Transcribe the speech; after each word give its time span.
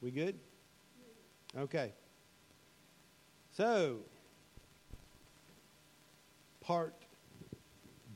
We 0.00 0.10
good? 0.10 0.38
Okay. 1.56 1.92
So, 3.50 3.98
part 6.60 6.94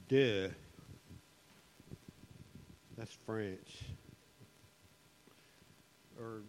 deux. 0.08 0.52
That's 2.96 3.12
French. 3.26 3.80
Or 6.20 6.42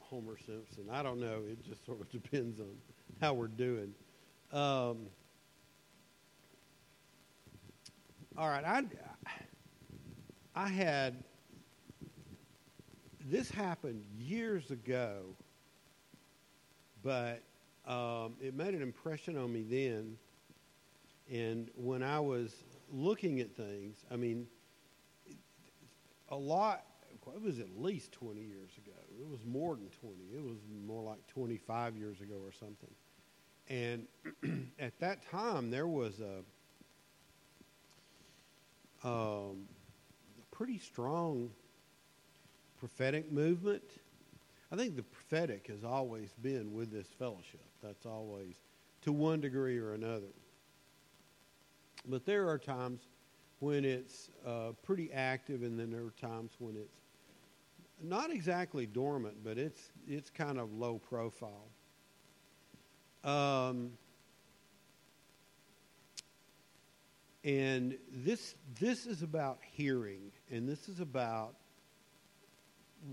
Homer 0.00 0.36
Simpson. 0.36 0.88
I 0.90 1.02
don't 1.02 1.20
know. 1.20 1.42
It 1.48 1.64
just 1.64 1.86
sort 1.86 2.00
of 2.00 2.10
depends 2.22 2.58
on 2.58 2.74
how 3.20 3.34
we're 3.34 3.46
doing. 3.46 3.94
Um, 4.52 5.06
all 8.36 8.48
right. 8.48 8.64
I, 8.64 8.82
I 10.54 10.68
had, 10.68 11.22
this 13.26 13.50
happened 13.50 14.04
years 14.18 14.70
ago, 14.70 15.22
but 17.02 17.42
um, 17.86 18.34
it 18.40 18.54
made 18.54 18.74
an 18.74 18.82
impression 18.82 19.36
on 19.36 19.52
me 19.52 19.62
then. 19.62 20.16
And 21.30 21.70
when 21.76 22.02
I 22.02 22.20
was 22.20 22.54
looking 22.92 23.40
at 23.40 23.54
things, 23.56 23.96
I 24.10 24.16
mean, 24.16 24.46
a 26.28 26.36
lot, 26.36 26.84
it 27.34 27.42
was 27.42 27.58
at 27.58 27.68
least 27.78 28.12
20 28.12 28.40
years 28.40 28.70
ago. 28.78 28.96
It 29.20 29.28
was 29.28 29.44
more 29.44 29.76
than 29.76 29.88
20. 30.00 30.16
It 30.34 30.42
was 30.42 30.58
more 30.86 31.02
like 31.02 31.26
25 31.28 31.96
years 31.96 32.20
ago 32.20 32.36
or 32.42 32.52
something. 32.52 32.90
And 33.68 34.06
at 34.78 34.98
that 35.00 35.28
time, 35.30 35.70
there 35.70 35.86
was 35.86 36.20
a 36.20 36.42
um, 39.06 39.68
pretty 40.50 40.78
strong 40.78 41.50
prophetic 42.82 43.30
movement. 43.30 43.84
I 44.72 44.76
think 44.76 44.96
the 44.96 45.04
prophetic 45.04 45.68
has 45.68 45.84
always 45.84 46.30
been 46.42 46.74
with 46.74 46.90
this 46.90 47.06
fellowship. 47.16 47.62
That's 47.80 48.04
always, 48.06 48.56
to 49.02 49.12
one 49.12 49.40
degree 49.40 49.78
or 49.78 49.94
another. 49.94 50.32
But 52.08 52.26
there 52.26 52.48
are 52.48 52.58
times 52.58 53.02
when 53.60 53.84
it's 53.84 54.30
uh, 54.44 54.72
pretty 54.82 55.12
active, 55.12 55.62
and 55.62 55.78
then 55.78 55.92
there 55.92 56.02
are 56.02 56.14
times 56.20 56.54
when 56.58 56.74
it's 56.74 56.98
not 58.02 58.32
exactly 58.32 58.84
dormant, 58.84 59.36
but 59.44 59.58
it's 59.58 59.92
it's 60.08 60.28
kind 60.28 60.58
of 60.58 60.72
low 60.72 60.98
profile. 60.98 61.68
Um, 63.22 63.92
and 67.44 67.96
this 68.10 68.56
this 68.80 69.06
is 69.06 69.22
about 69.22 69.60
hearing, 69.62 70.32
and 70.50 70.68
this 70.68 70.88
is 70.88 70.98
about 70.98 71.54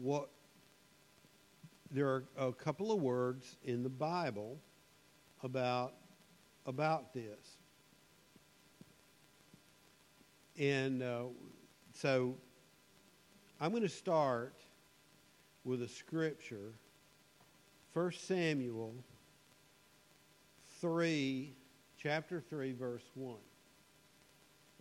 what 0.01 0.29
there 1.91 2.07
are 2.07 2.23
a 2.37 2.51
couple 2.51 2.91
of 2.91 3.01
words 3.01 3.57
in 3.63 3.83
the 3.83 3.89
Bible 3.89 4.59
about 5.43 5.93
about 6.65 7.13
this. 7.13 7.57
And 10.59 11.01
uh, 11.01 11.23
so 11.93 12.35
I'm 13.59 13.71
going 13.71 13.83
to 13.83 13.89
start 13.89 14.53
with 15.63 15.81
a 15.81 15.87
scripture 15.87 16.73
1 17.93 18.11
Samuel 18.11 18.93
3, 20.79 21.53
chapter 21.97 22.39
3, 22.39 22.73
verse 22.73 23.03
1. 23.15 23.35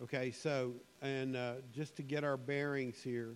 Okay, 0.01 0.31
so, 0.31 0.73
and 1.01 1.35
uh, 1.35 1.55
just 1.73 1.95
to 1.97 2.03
get 2.03 2.23
our 2.23 2.37
bearings 2.37 3.01
here, 3.03 3.35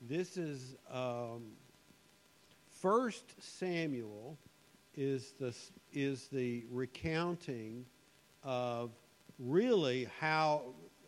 this 0.00 0.36
is 0.36 0.76
um, 0.90 1.42
First 2.80 3.34
Samuel 3.38 4.38
is 4.96 5.32
the 5.38 5.54
is 5.92 6.28
the 6.28 6.64
recounting 6.70 7.84
of 8.42 8.90
really 9.38 10.08
how 10.18 10.62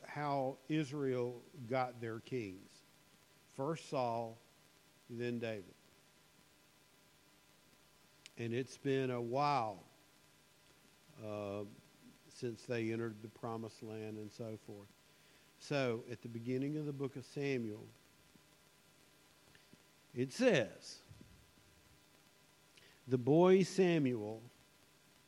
how 0.06 0.56
Israel 0.68 1.40
got 1.70 2.00
their 2.00 2.20
kings. 2.20 2.70
First 3.56 3.88
Saul, 3.88 4.38
then 5.08 5.38
David. 5.38 5.64
And 8.38 8.52
it's 8.52 8.76
been 8.78 9.10
a 9.10 9.20
while 9.20 9.82
uh, 11.24 11.64
since 12.28 12.62
they 12.62 12.92
entered 12.92 13.16
the 13.22 13.28
promised 13.28 13.82
land 13.82 14.16
and 14.18 14.30
so 14.30 14.58
forth. 14.66 14.88
So, 15.58 16.02
at 16.10 16.22
the 16.22 16.28
beginning 16.28 16.76
of 16.76 16.86
the 16.86 16.92
book 16.92 17.14
of 17.16 17.24
Samuel, 17.24 17.84
it 20.14 20.32
says, 20.32 20.98
The 23.08 23.18
boy 23.18 23.62
Samuel 23.62 24.42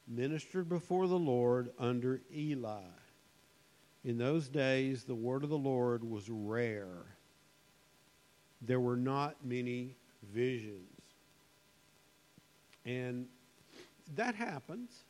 ministered 0.07 0.69
before 0.69 1.07
the 1.07 1.19
Lord 1.19 1.71
under 1.79 2.21
Eli. 2.35 2.83
In 4.05 4.19
those 4.19 4.49
days, 4.49 5.05
the 5.05 5.15
word 5.15 5.45
of 5.45 5.51
the 5.51 5.57
Lord 5.57 6.05
was 6.05 6.29
rare. 6.29 7.07
There 8.61 8.81
were 8.81 8.97
not 8.97 9.37
many 9.45 9.97
visions. 10.33 10.91
And 12.85 13.27
that 14.15 14.35
happens. 14.35 15.05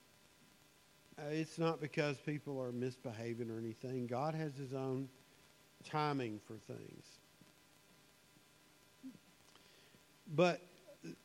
Uh, 1.19 1.31
it's 1.31 1.59
not 1.59 1.81
because 1.81 2.19
people 2.19 2.61
are 2.61 2.73
misbehaving 2.73 3.51
or 3.51 3.59
anything. 3.59 4.07
God 4.07 4.35
has 4.35 4.55
His 4.57 4.73
own 4.73 5.09
timing 5.85 6.41
for 6.47 6.55
things. 6.73 7.05
But 10.27 10.61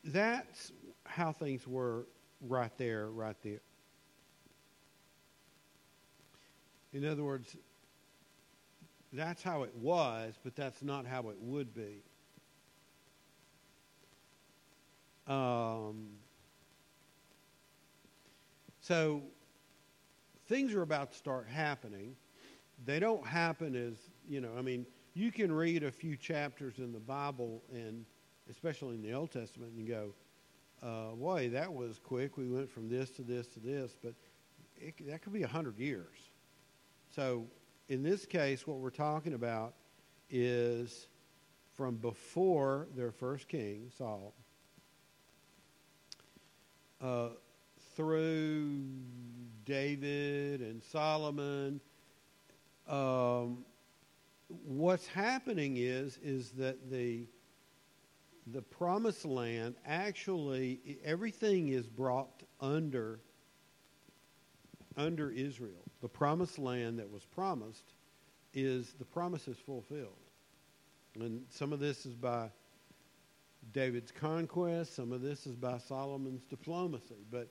that's 0.03 0.71
how 1.05 1.31
things 1.31 1.67
were 1.67 2.05
right 2.41 2.75
there, 2.77 3.09
right 3.09 3.35
there. 3.41 3.61
In 6.93 7.05
other 7.05 7.23
words, 7.23 7.55
that's 9.13 9.41
how 9.41 9.63
it 9.63 9.75
was, 9.75 10.35
but 10.43 10.55
that's 10.55 10.83
not 10.83 11.05
how 11.05 11.29
it 11.29 11.37
would 11.39 11.73
be. 11.73 12.03
Um, 15.27 16.07
so 18.81 19.21
things 20.47 20.73
are 20.73 20.81
about 20.81 21.11
to 21.11 21.17
start 21.17 21.47
happening. 21.47 22.15
They 22.85 22.99
don't 22.99 23.25
happen 23.25 23.75
as, 23.75 23.97
you 24.27 24.41
know, 24.41 24.51
I 24.57 24.61
mean, 24.61 24.85
you 25.13 25.31
can 25.31 25.51
read 25.51 25.83
a 25.83 25.91
few 25.91 26.15
chapters 26.15 26.79
in 26.79 26.91
the 26.91 26.99
Bible, 26.99 27.61
and 27.71 28.05
especially 28.49 28.95
in 28.95 29.01
the 29.01 29.13
Old 29.13 29.31
Testament, 29.31 29.71
and 29.77 29.87
go, 29.87 30.13
uh, 30.81 31.15
boy, 31.15 31.49
that 31.49 31.71
was 31.71 31.99
quick. 32.03 32.37
We 32.37 32.47
went 32.47 32.69
from 32.69 32.89
this 32.89 33.09
to 33.11 33.21
this 33.21 33.47
to 33.47 33.59
this, 33.59 33.95
but 34.01 34.13
it, 34.77 34.95
that 35.07 35.21
could 35.21 35.33
be 35.33 35.43
a 35.43 35.47
hundred 35.47 35.77
years. 35.77 36.15
So 37.15 37.45
in 37.89 38.03
this 38.03 38.25
case, 38.25 38.65
what 38.65 38.77
we're 38.77 38.89
talking 38.89 39.33
about 39.33 39.73
is 40.29 41.07
from 41.75 41.95
before 41.95 42.87
their 42.95 43.11
first 43.11 43.47
king, 43.47 43.91
Saul, 43.97 44.33
uh, 47.01 47.29
through 47.95 48.81
David 49.65 50.61
and 50.61 50.83
Solomon. 50.83 51.81
Um, 52.87 53.65
what's 54.65 55.07
happening 55.07 55.77
is 55.77 56.17
is 56.23 56.51
that 56.51 56.89
the 56.89 57.25
the 58.53 58.61
promised 58.61 59.25
land 59.25 59.75
actually 59.85 60.99
everything 61.03 61.69
is 61.69 61.87
brought 61.87 62.43
under 62.59 63.19
under 64.97 65.31
Israel. 65.31 65.83
The 66.01 66.09
promised 66.09 66.59
land 66.59 66.99
that 66.99 67.09
was 67.09 67.23
promised 67.23 67.93
is 68.53 68.93
the 68.99 69.05
promise 69.05 69.47
is 69.47 69.57
fulfilled. 69.57 70.09
And 71.15 71.43
some 71.49 71.73
of 71.73 71.79
this 71.79 72.05
is 72.05 72.13
by 72.13 72.49
David's 73.73 74.11
conquest, 74.11 74.95
some 74.95 75.11
of 75.11 75.21
this 75.21 75.45
is 75.45 75.55
by 75.55 75.77
Solomon's 75.77 76.43
diplomacy. 76.49 77.25
But, 77.31 77.47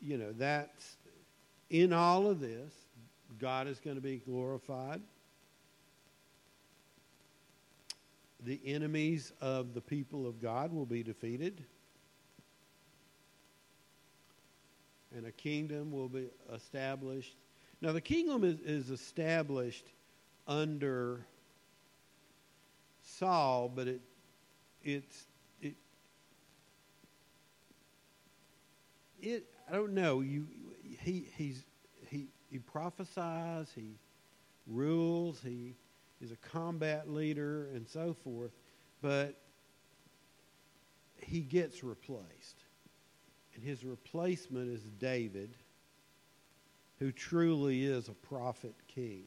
you 0.00 0.18
know, 0.18 0.32
that's 0.32 0.96
in 1.70 1.92
all 1.92 2.26
of 2.26 2.40
this, 2.40 2.72
God 3.38 3.68
is 3.68 3.78
going 3.78 3.96
to 3.96 4.02
be 4.02 4.16
glorified. 4.18 5.00
The 8.44 8.60
enemies 8.64 9.32
of 9.40 9.74
the 9.74 9.80
people 9.80 10.26
of 10.26 10.40
God 10.40 10.72
will 10.72 10.86
be 10.86 11.02
defeated. 11.02 11.62
And 15.14 15.26
a 15.26 15.32
kingdom 15.32 15.90
will 15.90 16.08
be 16.08 16.28
established. 16.54 17.36
Now, 17.80 17.92
the 17.92 18.00
kingdom 18.00 18.44
is, 18.44 18.60
is 18.60 18.90
established 18.90 19.86
under 20.46 21.26
Saul, 23.02 23.70
but 23.74 23.88
it 23.88 24.00
it's 24.82 25.26
it 25.60 25.74
it 29.20 29.44
I 29.68 29.74
don't 29.74 29.92
know 29.92 30.20
you 30.20 30.46
he 31.00 31.26
he's 31.36 31.64
he 32.08 32.28
he 32.50 32.58
prophesies 32.58 33.68
he 33.74 33.98
rules 34.66 35.40
he 35.42 35.74
is 36.20 36.32
a 36.32 36.36
combat 36.36 37.10
leader 37.10 37.68
and 37.74 37.86
so 37.88 38.14
forth 38.14 38.52
but 39.02 39.40
he 41.16 41.40
gets 41.40 41.82
replaced. 41.82 42.64
And 43.54 43.64
his 43.64 43.84
replacement 43.84 44.70
is 44.70 44.82
David, 44.98 45.56
who 46.98 47.12
truly 47.12 47.84
is 47.84 48.08
a 48.08 48.12
prophet 48.12 48.74
king. 48.88 49.24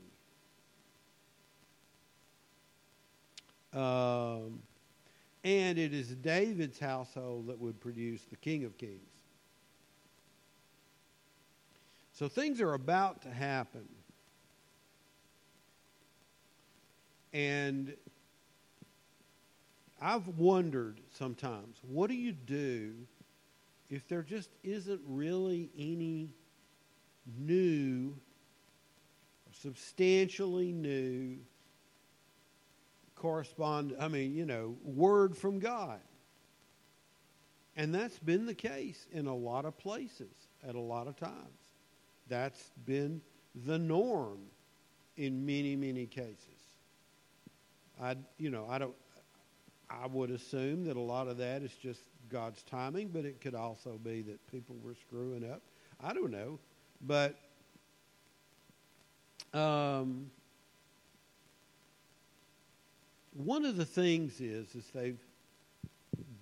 Um, 3.73 4.61
and 5.43 5.79
it 5.79 5.93
is 5.93 6.09
David's 6.09 6.79
household 6.79 7.47
that 7.47 7.59
would 7.59 7.79
produce 7.81 8.23
the 8.25 8.35
King 8.35 8.65
of 8.65 8.77
Kings. 8.77 8.99
So 12.13 12.29
things 12.29 12.61
are 12.61 12.75
about 12.75 13.23
to 13.23 13.29
happen. 13.29 13.87
And 17.33 17.95
I've 20.01 20.27
wondered 20.27 21.01
sometimes 21.17 21.77
what 21.81 22.09
do 22.09 22.15
you 22.15 22.31
do 22.31 22.93
if 23.89 24.07
there 24.07 24.21
just 24.21 24.49
isn't 24.63 25.01
really 25.07 25.69
any 25.77 26.33
new, 27.37 28.15
substantially 29.51 30.71
new 30.71 31.37
correspond 33.15 33.95
I 33.99 34.09
mean, 34.09 34.35
you 34.35 34.45
know, 34.45 34.75
word 34.83 35.35
from 35.37 35.59
God. 35.59 36.01
And 37.75 37.95
that's 37.95 38.19
been 38.19 38.45
the 38.45 38.53
case 38.53 39.07
in 39.11 39.25
a 39.25 39.35
lot 39.35 39.65
of 39.65 39.77
places 39.77 40.35
at 40.67 40.75
a 40.75 40.79
lot 40.79 41.07
of 41.07 41.15
times. 41.15 41.33
That's 42.27 42.71
been 42.85 43.21
the 43.65 43.79
norm 43.79 44.39
in 45.15 45.45
many, 45.45 45.75
many 45.75 46.05
cases. 46.05 46.62
I, 48.01 48.15
you 48.37 48.49
know, 48.49 48.67
I 48.69 48.77
don't. 48.77 48.95
I 49.89 50.07
would 50.07 50.31
assume 50.31 50.85
that 50.85 50.97
a 50.97 51.01
lot 51.01 51.27
of 51.27 51.37
that 51.37 51.61
is 51.61 51.71
just 51.73 52.01
God's 52.29 52.63
timing, 52.63 53.09
but 53.09 53.25
it 53.25 53.41
could 53.41 53.53
also 53.53 53.99
be 54.03 54.21
that 54.23 54.51
people 54.51 54.75
were 54.83 54.95
screwing 54.95 55.49
up. 55.49 55.61
I 56.03 56.13
don't 56.13 56.31
know, 56.31 56.59
but 57.01 57.37
um, 59.53 60.31
one 63.33 63.65
of 63.65 63.77
the 63.77 63.85
things 63.85 64.41
is 64.41 64.73
is 64.75 64.85
they've 64.93 65.19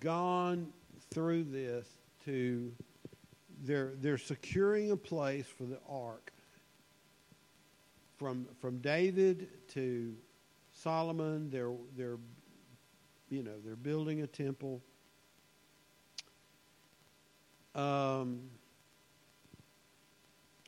gone 0.00 0.72
through 1.10 1.44
this 1.44 1.86
to 2.24 2.72
they're 3.64 3.92
they're 4.00 4.18
securing 4.18 4.90
a 4.90 4.96
place 4.96 5.46
for 5.46 5.64
the 5.64 5.78
ark 5.88 6.32
from 8.18 8.46
from 8.60 8.78
David 8.78 9.48
to 9.68 10.14
Solomon 10.82 11.50
they're 11.50 11.72
they're 11.96 12.18
you 13.30 13.42
know 13.42 13.54
they're 13.64 13.76
building 13.76 14.22
a 14.22 14.26
temple 14.26 14.80
um, 17.74 18.40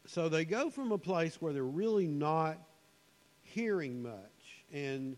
so 0.07 0.29
they 0.29 0.45
go 0.45 0.71
from 0.71 0.93
a 0.93 0.99
place 0.99 1.41
where 1.41 1.53
they're 1.53 1.65
really 1.65 2.07
not 2.07 2.59
hearing 3.43 4.03
much 4.03 4.65
and 4.73 5.17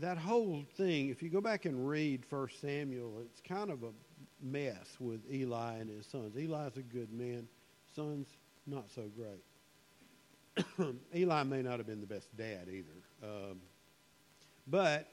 that 0.00 0.18
whole 0.18 0.64
thing 0.76 1.08
if 1.08 1.22
you 1.22 1.28
go 1.28 1.40
back 1.40 1.64
and 1.64 1.88
read 1.88 2.24
first 2.24 2.60
samuel 2.60 3.22
it's 3.24 3.40
kind 3.40 3.70
of 3.70 3.82
a 3.82 3.90
mess 4.42 4.96
with 4.98 5.20
Eli 5.30 5.76
and 5.76 5.90
his 5.90 6.06
sons. 6.06 6.36
Eli's 6.36 6.76
a 6.76 6.82
good 6.82 7.12
man, 7.12 7.46
sons 7.94 8.28
not 8.66 8.90
so 8.90 9.02
great. 9.16 9.42
Eli 11.14 11.42
may 11.44 11.62
not 11.62 11.78
have 11.78 11.86
been 11.86 12.00
the 12.00 12.06
best 12.06 12.34
dad 12.36 12.68
either. 12.68 12.88
Um, 13.22 13.60
but 14.66 15.08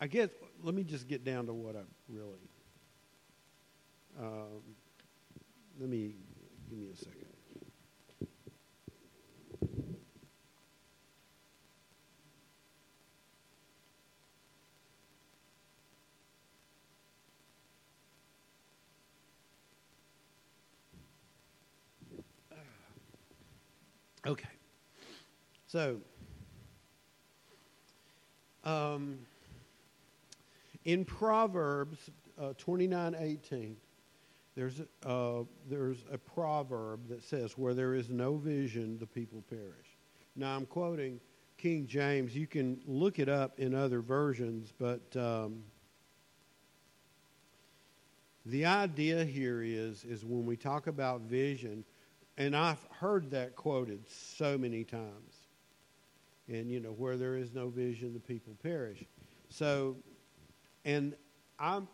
I 0.00 0.06
guess, 0.06 0.30
let 0.62 0.74
me 0.74 0.84
just 0.84 1.08
get 1.08 1.24
down 1.24 1.46
to 1.46 1.52
what 1.52 1.76
I 1.76 1.80
really. 2.08 2.48
Um, 4.20 4.62
let 5.80 5.88
me, 5.88 6.14
give 6.68 6.78
me 6.78 6.88
a 6.92 6.96
second. 6.96 7.23
Okay. 24.26 24.48
So, 25.66 25.98
um, 28.64 29.18
in 30.84 31.04
Proverbs 31.04 32.10
uh, 32.40 32.54
29 32.56 33.16
18, 33.18 33.76
there's, 34.56 34.80
uh, 35.04 35.40
there's 35.68 36.04
a 36.10 36.16
proverb 36.16 37.08
that 37.08 37.22
says, 37.22 37.58
Where 37.58 37.74
there 37.74 37.94
is 37.94 38.08
no 38.08 38.36
vision, 38.36 38.98
the 38.98 39.06
people 39.06 39.42
perish. 39.50 39.98
Now, 40.36 40.56
I'm 40.56 40.66
quoting 40.66 41.20
King 41.58 41.86
James. 41.86 42.34
You 42.34 42.46
can 42.46 42.80
look 42.86 43.18
it 43.18 43.28
up 43.28 43.58
in 43.58 43.74
other 43.74 44.00
versions, 44.00 44.72
but 44.78 45.02
um, 45.16 45.62
the 48.46 48.64
idea 48.64 49.24
here 49.24 49.62
is, 49.62 50.04
is 50.04 50.24
when 50.24 50.46
we 50.46 50.56
talk 50.56 50.86
about 50.86 51.22
vision, 51.22 51.84
and 52.36 52.56
I've 52.56 52.82
heard 52.90 53.30
that 53.30 53.54
quoted 53.56 54.08
so 54.08 54.58
many 54.58 54.84
times. 54.84 55.36
And, 56.48 56.70
you 56.70 56.80
know, 56.80 56.90
where 56.90 57.16
there 57.16 57.36
is 57.36 57.54
no 57.54 57.68
vision, 57.68 58.12
the 58.12 58.20
people 58.20 58.54
perish. 58.62 59.02
So, 59.48 59.96
and 60.84 61.14
I'm, 61.58 61.88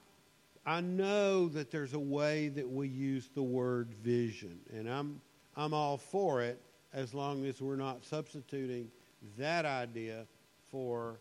I 0.66 0.80
know 0.80 1.48
that 1.48 1.70
there's 1.70 1.94
a 1.94 2.00
way 2.00 2.48
that 2.48 2.68
we 2.68 2.88
use 2.88 3.28
the 3.34 3.42
word 3.42 3.94
vision, 4.02 4.58
and 4.72 4.88
I'm, 4.88 5.20
I'm 5.56 5.72
all 5.72 5.96
for 5.96 6.42
it 6.42 6.60
as 6.92 7.14
long 7.14 7.44
as 7.44 7.60
we're 7.60 7.76
not 7.76 8.04
substituting 8.04 8.90
that 9.38 9.64
idea 9.64 10.26
for 10.70 11.20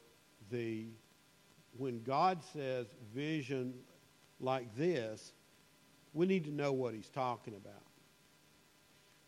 the, 0.50 0.86
when 1.78 2.02
God 2.04 2.40
says 2.54 2.88
vision 3.14 3.74
like 4.40 4.76
this, 4.76 5.34
we 6.14 6.26
need 6.26 6.46
to 6.46 6.52
know 6.52 6.72
what 6.72 6.94
he's 6.94 7.10
talking 7.10 7.54
about. 7.54 7.84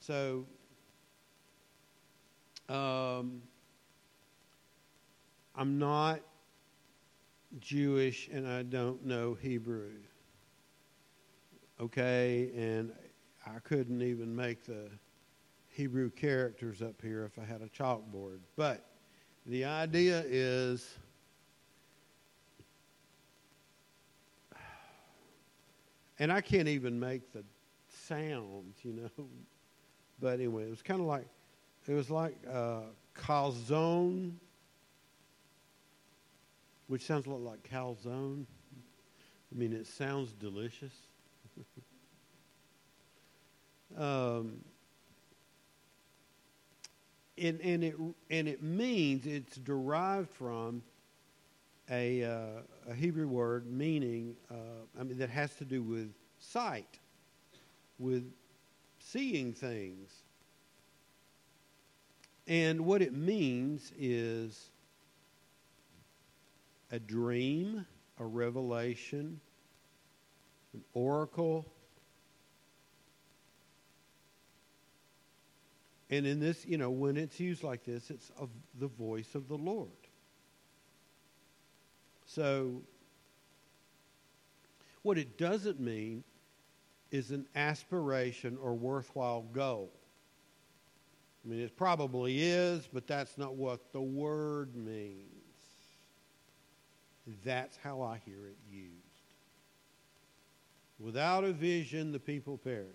So, 0.02 0.46
um, 2.70 3.44
I'm 5.56 5.78
not 5.78 6.22
Jewish 7.60 8.28
and 8.34 8.48
I 8.48 8.64
don't 8.64 9.06
know 9.06 9.36
Hebrew. 9.36 9.92
Okay, 11.80 12.50
and 12.56 12.92
I 13.46 13.60
couldn't 13.60 14.02
even 14.02 14.36
make 14.36 14.64
the 14.66 14.90
Hebrew 15.70 16.10
characters 16.10 16.82
up 16.82 17.00
here 17.00 17.24
if 17.24 17.38
I 17.38 17.46
had 17.46 17.62
a 17.62 17.70
chalkboard. 17.70 18.40
But 18.56 18.84
the 19.46 19.66
idea 19.66 20.24
is 20.28 20.98
and 26.18 26.32
I 26.32 26.42
can't 26.42 26.68
even 26.68 27.00
make 27.00 27.34
the 27.34 27.44
sounds, 28.08 28.78
you 28.84 28.94
know. 28.94 29.28
But 30.22 30.36
anyway, 30.36 30.64
it 30.64 30.70
was 30.70 30.84
kind 30.84 31.02
of 31.02 31.08
like 31.08 31.26
it 31.88 31.94
was 31.94 32.12
like 32.12 32.38
uh, 32.50 32.82
chazon, 33.18 34.34
which 36.88 37.04
sounds 37.04 37.26
a 37.26 37.32
lot 37.32 37.42
like 37.42 37.70
calzone. 37.70 38.46
I 39.52 39.58
mean, 39.58 39.74
it 39.74 39.88
sounds 39.88 40.32
delicious. 40.34 40.94
um, 43.98 44.64
and, 47.38 47.60
and 47.62 47.84
it 47.84 47.96
and 48.30 48.48
it 48.48 48.62
means 48.62 49.26
it's 49.26 49.58
derived 49.58 50.30
from 50.30 50.84
a, 51.90 52.24
uh, 52.24 52.90
a 52.90 52.94
Hebrew 52.94 53.28
word 53.28 53.66
meaning 53.66 54.36
uh, 54.52 54.86
I 55.00 55.04
mean 55.04 55.18
that 55.18 55.32
has 55.32 55.56
to 55.56 55.66
do 55.66 55.82
with 55.82 56.14
sight, 56.40 57.00
with 57.98 58.32
seeing 59.12 59.54
things. 59.54 60.10
And 62.48 62.86
what 62.86 63.02
it 63.02 63.14
means 63.14 63.92
is 63.98 64.70
a 66.92 67.00
dream, 67.00 67.86
a 68.20 68.26
revelation, 68.26 69.40
an 70.74 70.84
oracle. 70.94 71.66
And 76.10 76.26
in 76.26 76.40
this, 76.40 76.66
you 76.66 76.78
know, 76.78 76.90
when 76.90 77.18
it's 77.18 77.40
used 77.40 77.64
like 77.64 77.84
this, 77.86 78.10
it's 78.10 78.32
of 78.38 78.50
the 78.80 78.88
voice 78.88 79.36
of 79.36 79.48
the 79.48 79.58
Lord. 79.58 79.90
So, 82.26 82.82
what 85.04 85.18
it 85.18 85.38
doesn't 85.38 85.80
mean 85.80 86.24
is 87.12 87.32
an 87.32 87.46
aspiration 87.56 88.58
or 88.62 88.74
worthwhile 88.74 89.42
goal. 89.54 89.92
I 91.44 91.50
mean, 91.50 91.60
it 91.60 91.76
probably 91.76 92.42
is, 92.42 92.88
but 92.92 93.08
that's 93.08 93.38
not 93.38 93.56
what 93.56 93.92
the 93.92 94.02
word 94.02 94.76
means. 94.76 95.26
That's 97.44 97.78
how 97.78 98.02
I 98.02 98.22
hear 98.26 98.48
it 98.48 98.58
used. 98.70 98.96
Without 101.00 101.44
a 101.44 101.52
vision, 101.52 102.12
the 102.12 102.20
people 102.20 102.58
perish. 102.58 102.88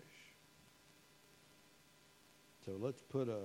So 2.65 2.77
let's 2.79 3.03
put 3.03 3.29
a 3.29 3.41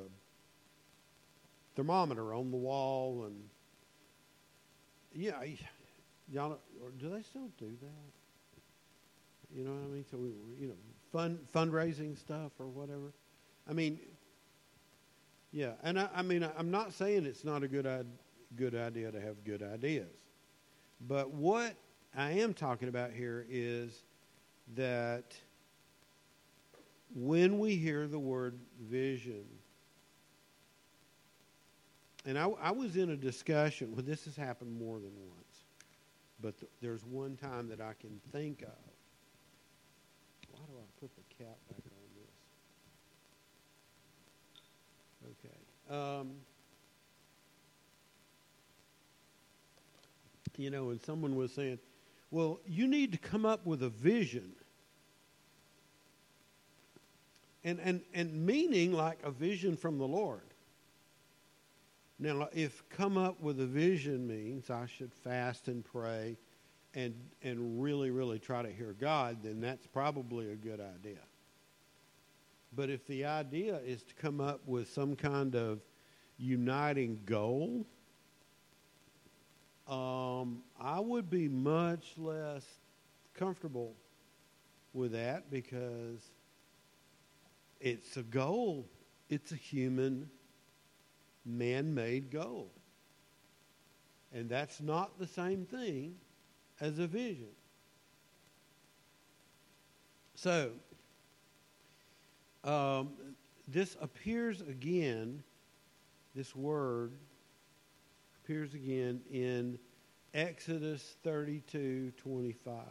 thermometer 1.75 2.33
on 2.33 2.51
the 2.51 2.57
wall 2.57 3.25
and 3.25 3.35
yeah, 5.13 5.43
y'all 6.31 6.57
do 6.99 7.09
they 7.09 7.21
still 7.21 7.49
do 7.57 7.71
that? 7.81 8.20
You 9.55 9.63
know 9.63 9.71
what 9.71 9.83
I 9.83 9.87
mean? 9.87 10.05
So 10.09 10.17
we, 10.17 10.29
you 10.59 10.67
know, 10.67 10.75
fund 11.11 11.39
fundraising 11.53 12.17
stuff 12.17 12.51
or 12.59 12.67
whatever. 12.67 13.11
I 13.69 13.73
mean, 13.73 13.99
yeah, 15.51 15.73
and 15.83 15.99
I, 15.99 16.09
I 16.15 16.21
mean, 16.21 16.47
I'm 16.57 16.71
not 16.71 16.93
saying 16.93 17.25
it's 17.25 17.43
not 17.43 17.63
a 17.63 17.67
good 17.67 17.87
good 18.55 18.75
idea 18.75 19.11
to 19.11 19.21
have 19.21 19.43
good 19.43 19.61
ideas, 19.63 20.27
but 21.07 21.31
what 21.31 21.75
I 22.15 22.31
am 22.31 22.53
talking 22.53 22.87
about 22.87 23.11
here 23.11 23.45
is 23.49 24.03
that 24.75 25.35
when 27.13 27.59
we 27.59 27.75
hear 27.75 28.07
the 28.07 28.19
word 28.19 28.57
vision, 28.89 29.45
and 32.25 32.37
I, 32.37 32.47
I 32.61 32.71
was 32.71 32.95
in 32.95 33.09
a 33.09 33.17
discussion, 33.17 33.91
well, 33.93 34.03
this 34.05 34.25
has 34.25 34.35
happened 34.35 34.77
more 34.79 34.99
than 34.99 35.11
once, 35.27 35.65
but 36.41 36.57
th- 36.57 36.71
there's 36.81 37.03
one 37.03 37.35
time 37.35 37.67
that 37.69 37.81
I 37.81 37.93
can 37.99 38.19
think 38.31 38.61
of. 38.61 38.69
Why 40.51 40.59
do 40.67 40.73
I 40.77 40.85
put 40.99 41.11
the 41.15 41.43
cap 41.43 41.57
back 41.69 41.83
on 41.85 42.07
this? 42.15 42.35
Okay. 45.39 45.57
Um, 45.91 46.31
you 50.57 50.69
know, 50.69 50.91
and 50.91 51.01
someone 51.01 51.35
was 51.35 51.51
saying, 51.51 51.79
well, 52.29 52.59
you 52.65 52.87
need 52.87 53.11
to 53.11 53.17
come 53.17 53.45
up 53.45 53.65
with 53.65 53.83
a 53.83 53.89
vision. 53.89 54.53
And, 57.63 57.79
and, 57.83 58.01
and 58.13 58.45
meaning 58.45 58.93
like 58.93 59.19
a 59.23 59.31
vision 59.31 59.75
from 59.75 59.97
the 59.97 60.07
Lord. 60.07 60.41
Now, 62.19 62.47
if 62.53 62.87
come 62.89 63.17
up 63.17 63.41
with 63.41 63.59
a 63.59 63.65
vision 63.65 64.27
means 64.27 64.69
I 64.69 64.85
should 64.85 65.13
fast 65.13 65.67
and 65.67 65.83
pray 65.83 66.37
and, 66.93 67.15
and 67.43 67.81
really, 67.81 68.11
really 68.11 68.39
try 68.39 68.61
to 68.61 68.71
hear 68.71 68.95
God, 68.99 69.37
then 69.43 69.59
that's 69.59 69.87
probably 69.87 70.51
a 70.51 70.55
good 70.55 70.79
idea. 70.79 71.19
But 72.73 72.89
if 72.89 73.05
the 73.05 73.25
idea 73.25 73.79
is 73.85 74.03
to 74.03 74.13
come 74.13 74.39
up 74.39 74.61
with 74.65 74.89
some 74.89 75.15
kind 75.15 75.55
of 75.55 75.79
uniting 76.37 77.19
goal, 77.25 77.85
um, 79.87 80.63
I 80.79 80.99
would 80.99 81.29
be 81.29 81.49
much 81.49 82.13
less 82.17 82.65
comfortable 83.33 83.93
with 84.93 85.11
that 85.11 85.51
because 85.51 86.31
it's 87.81 88.15
a 88.15 88.23
goal. 88.23 88.87
It's 89.29 89.51
a 89.51 89.55
human 89.55 90.29
man 91.45 91.93
made 91.93 92.31
goal. 92.31 92.71
And 94.33 94.49
that's 94.49 94.79
not 94.79 95.19
the 95.19 95.27
same 95.27 95.65
thing 95.65 96.15
as 96.79 96.99
a 96.99 97.07
vision. 97.07 97.49
So, 100.35 100.71
um, 102.63 103.09
this 103.67 103.95
appears 104.01 104.61
again, 104.61 105.43
this 106.35 106.55
word 106.55 107.13
appears 108.43 108.73
again 108.73 109.21
in 109.31 109.79
Exodus 110.33 111.15
32 111.23 112.11
25. 112.17 112.83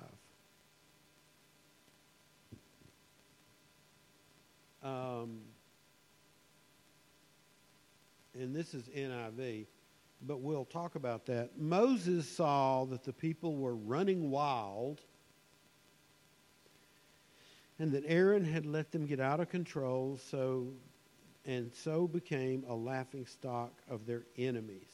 Um, 4.82 5.40
and 8.34 8.54
this 8.54 8.72
is 8.72 8.84
NIV, 8.88 9.66
but 10.26 10.40
we'll 10.40 10.64
talk 10.64 10.94
about 10.94 11.26
that. 11.26 11.58
Moses 11.58 12.28
saw 12.28 12.86
that 12.86 13.04
the 13.04 13.12
people 13.12 13.56
were 13.56 13.76
running 13.76 14.30
wild 14.30 15.02
and 17.80 17.92
that 17.92 18.04
Aaron 18.06 18.44
had 18.44 18.66
let 18.66 18.92
them 18.92 19.06
get 19.06 19.20
out 19.20 19.40
of 19.40 19.48
control 19.48 20.18
so 20.30 20.68
and 21.46 21.72
so 21.74 22.06
became 22.06 22.62
a 22.68 22.74
laughing 22.74 23.24
stock 23.24 23.72
of 23.88 24.06
their 24.06 24.24
enemies. 24.36 24.92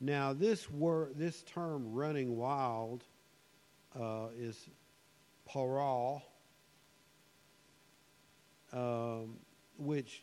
Now 0.00 0.32
this 0.32 0.70
word 0.70 1.14
this 1.16 1.42
term 1.42 1.92
running 1.92 2.36
wild 2.36 3.02
uh, 3.98 4.28
is 4.38 4.68
parah, 5.48 6.22
um, 8.72 9.36
which 9.78 10.22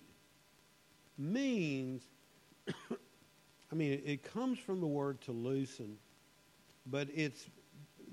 means, 1.17 2.03
I 2.69 3.75
mean, 3.75 4.01
it 4.05 4.23
comes 4.23 4.57
from 4.59 4.79
the 4.79 4.87
word 4.87 5.19
to 5.21 5.33
loosen, 5.33 5.97
but 6.85 7.09
it's 7.13 7.45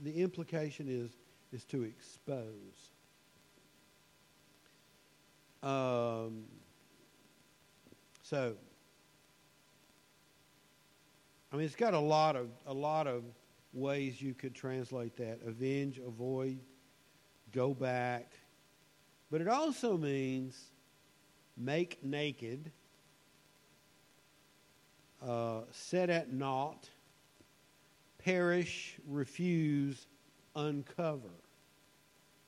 the 0.02 0.20
implication 0.20 0.86
is 0.88 1.12
is 1.52 1.64
to 1.66 1.82
expose. 1.82 2.90
Um, 5.62 6.44
so, 8.22 8.54
I 11.52 11.56
mean, 11.56 11.66
it's 11.66 11.76
got 11.76 11.94
a 11.94 11.98
lot 11.98 12.34
of 12.34 12.48
a 12.66 12.72
lot 12.72 13.06
of 13.06 13.22
ways 13.72 14.20
you 14.20 14.34
could 14.34 14.54
translate 14.54 15.16
that: 15.16 15.40
avenge, 15.46 16.00
avoid, 16.04 16.58
go 17.52 17.74
back. 17.74 18.32
But 19.30 19.40
it 19.40 19.48
also 19.48 19.96
means 19.96 20.72
make 21.56 22.02
naked 22.02 22.72
uh, 25.26 25.60
set 25.70 26.10
at 26.10 26.32
naught, 26.32 26.88
perish, 28.18 28.96
refuse, 29.06 30.06
uncover. 30.56 31.41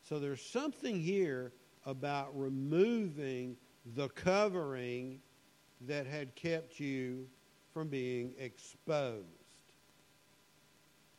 So 0.08 0.18
there's 0.18 0.44
something 0.44 1.00
here 1.00 1.52
about 1.86 2.38
removing 2.38 3.56
the 3.96 4.08
covering 4.10 5.20
that 5.82 6.06
had 6.06 6.34
kept 6.34 6.78
you 6.78 7.26
from 7.72 7.88
being 7.88 8.34
exposed. 8.38 9.24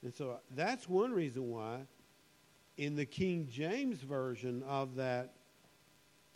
And 0.03 0.13
so 0.13 0.39
that's 0.55 0.87
one 0.87 1.11
reason 1.11 1.49
why 1.49 1.81
in 2.77 2.95
the 2.95 3.05
King 3.05 3.47
James 3.51 3.99
version 4.01 4.63
of 4.67 4.95
that 4.95 5.33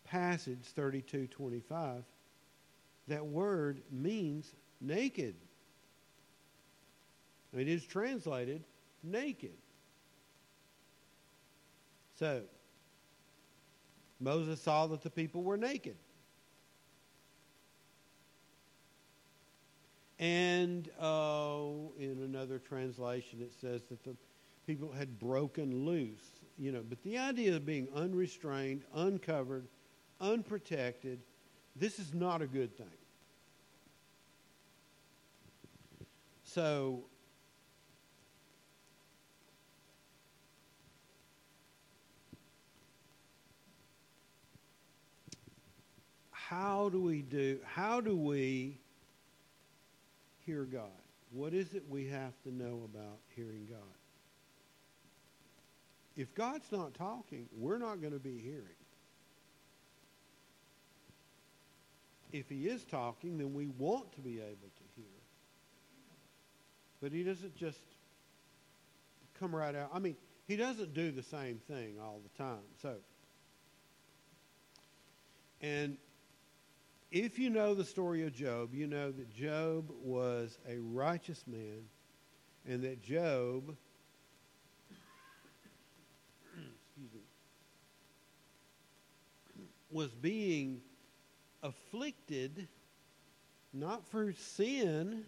passage 0.05 0.65
3225 0.73 2.03
that 3.07 3.25
word 3.25 3.81
means 3.91 4.53
naked. 4.81 5.35
It 7.53 7.67
is 7.67 7.83
translated 7.85 8.63
naked. 9.03 9.57
So, 12.19 12.41
Moses 14.19 14.61
saw 14.61 14.87
that 14.87 15.01
the 15.01 15.09
people 15.09 15.41
were 15.41 15.55
naked. 15.55 15.95
And 20.19 20.89
uh, 20.99 21.61
in 21.97 22.21
another 22.21 22.59
translation, 22.59 23.39
it 23.41 23.53
says 23.61 23.83
that 23.89 24.03
the 24.03 24.17
people 24.67 24.91
had 24.91 25.17
broken 25.17 25.85
loose. 25.85 26.41
You 26.57 26.73
know, 26.73 26.83
but 26.89 27.01
the 27.03 27.17
idea 27.17 27.55
of 27.55 27.65
being 27.65 27.87
unrestrained, 27.95 28.83
uncovered, 28.93 29.65
unprotected, 30.19 31.21
this 31.77 31.99
is 31.99 32.13
not 32.13 32.41
a 32.41 32.47
good 32.47 32.75
thing. 32.75 32.87
So, 36.43 37.05
how 46.49 46.89
do 46.89 46.99
we 46.99 47.21
do, 47.21 47.59
how 47.63 48.01
do 48.01 48.17
we 48.17 48.79
hear 50.47 50.63
God? 50.63 50.89
What 51.31 51.53
is 51.53 51.75
it 51.75 51.83
we 51.87 52.07
have 52.07 52.33
to 52.41 52.51
know 52.51 52.89
about 52.91 53.19
hearing 53.35 53.67
God? 53.69 53.77
If 56.17 56.33
God's 56.33 56.71
not 56.71 56.95
talking, 56.95 57.47
we're 57.55 57.77
not 57.77 58.01
going 58.01 58.13
to 58.13 58.19
be 58.19 58.39
hearing. 58.39 58.65
If 62.31 62.49
he 62.49 62.67
is 62.67 62.83
talking, 62.83 63.37
then 63.37 63.53
we 63.53 63.67
want 63.67 64.11
to 64.13 64.21
be 64.21 64.39
able 64.39 64.71
to 64.75 64.83
hear. 64.95 65.05
But 66.99 67.11
he 67.11 67.21
doesn't 67.21 67.55
just 67.55 67.77
come 69.39 69.55
right 69.55 69.75
out. 69.75 69.91
I 69.93 69.99
mean, 69.99 70.15
he 70.47 70.55
doesn't 70.55 70.95
do 70.95 71.11
the 71.11 71.21
same 71.21 71.61
thing 71.67 71.97
all 72.01 72.21
the 72.23 72.43
time. 72.43 72.63
So, 72.81 72.95
and 75.61 75.95
if 77.11 77.39
you 77.39 77.49
know 77.49 77.73
the 77.73 77.85
story 77.85 78.25
of 78.25 78.33
Job, 78.33 78.73
you 78.73 78.87
know 78.87 79.11
that 79.11 79.33
Job 79.33 79.91
was 80.01 80.57
a 80.67 80.77
righteous 80.77 81.43
man 81.47 81.83
and 82.67 82.83
that 82.83 83.01
Job 83.01 83.75
was 89.91 90.09
being 90.13 90.81
afflicted 91.63 92.67
not 93.73 94.05
for 94.07 94.31
sin, 94.33 95.25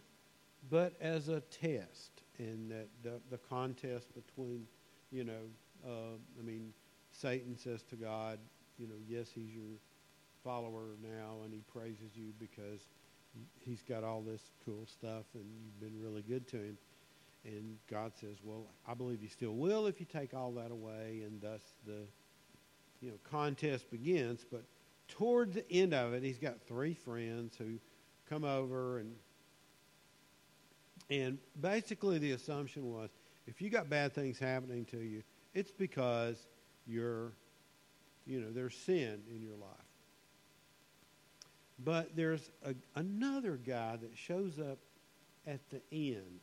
but 0.70 0.94
as 1.02 1.30
a 1.30 1.42
test. 1.42 2.12
And 2.38 2.72
that 2.72 2.88
the, 3.04 3.22
the 3.30 3.38
contest 3.38 4.08
between, 4.14 4.66
you 5.12 5.24
know, 5.24 5.50
uh, 5.86 6.16
I 6.40 6.44
mean, 6.44 6.74
Satan 7.12 7.58
says 7.58 7.84
to 7.84 7.96
God, 7.96 8.40
you 8.78 8.88
know, 8.88 8.96
yes, 9.08 9.30
he's 9.34 9.52
your 9.54 9.78
follower 10.43 10.95
now, 11.01 11.43
and 11.43 11.53
he 11.53 11.62
praises 11.71 12.15
you 12.15 12.33
because 12.39 12.81
he's 13.60 13.81
got 13.83 14.03
all 14.03 14.21
this 14.21 14.41
cool 14.65 14.86
stuff, 14.86 15.25
and 15.33 15.45
you've 15.63 15.79
been 15.79 16.01
really 16.01 16.21
good 16.21 16.48
to 16.50 16.57
him. 16.57 16.77
And 17.43 17.77
God 17.89 18.12
says, 18.19 18.38
well, 18.43 18.65
I 18.88 18.93
believe 18.93 19.21
you 19.24 19.29
still 19.29 19.53
will 19.53 19.88
if 19.88 20.00
you 20.00 20.05
take 20.05 20.33
all 20.33 20.51
that 20.53 20.71
away, 20.71 21.24
and 21.25 21.41
thus 21.41 21.62
the, 21.86 22.03
you 23.01 23.10
know, 23.10 23.17
contest 23.29 23.89
begins. 23.89 24.45
But 24.50 24.63
toward 25.07 25.53
the 25.53 25.69
end 25.71 25.93
of 25.93 26.13
it, 26.13 26.24
he's 26.24 26.38
got 26.38 26.62
three 26.62 26.93
friends 26.93 27.55
who 27.57 27.79
come 28.29 28.43
over 28.43 29.00
and 29.00 29.13
and 31.10 31.38
basically 31.60 32.19
the 32.19 32.31
assumption 32.31 32.89
was 32.89 33.10
if 33.45 33.62
you 33.62 33.69
got 33.69 33.89
bad 33.89 34.13
things 34.13 34.39
happening 34.39 34.86
to 34.86 35.00
you, 35.00 35.24
it's 35.53 35.71
because 35.71 36.48
you're 36.88 37.33
you 38.25 38.39
know, 38.39 38.51
there's 38.51 38.75
sin 38.75 39.19
in 39.29 39.41
your 39.41 39.57
life. 39.57 39.90
But 41.84 42.16
there's 42.16 42.52
a, 42.64 42.76
another 42.96 43.58
guy 43.58 43.98
that 43.98 44.12
shows 44.16 44.60
up 44.60 44.78
at 45.48 45.60
the 45.70 45.82
end. 45.92 46.40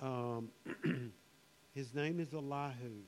Um, 0.00 0.48
his 1.74 1.94
name 1.94 2.20
is 2.20 2.32
Elihu. 2.32 3.02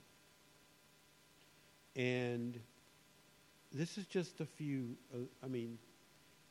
And 1.95 2.61
this 3.73 3.97
is 3.97 4.07
just 4.07 4.41
a 4.41 4.47
few, 4.47 4.97
uh, 5.15 5.19
I 5.43 5.49
mean, 5.49 5.79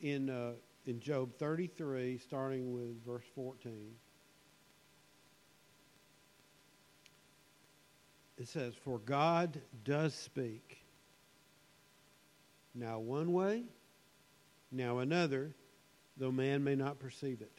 in, 0.01 0.29
uh, 0.29 0.53
in 0.85 0.99
Job 0.99 1.33
33, 1.37 2.17
starting 2.17 2.73
with 2.73 3.05
verse 3.05 3.25
14. 3.35 3.91
It 8.37 8.47
says, 8.47 8.73
For 8.83 8.99
God 8.99 9.61
does 9.83 10.13
speak. 10.13 10.84
Now 12.75 12.99
one 12.99 13.31
way, 13.31 13.63
now 14.69 14.99
another, 14.99 15.55
though 16.17 16.31
man 16.31 16.63
may 16.63 16.75
not 16.75 16.99
perceive 16.99 17.41
it. 17.41 17.51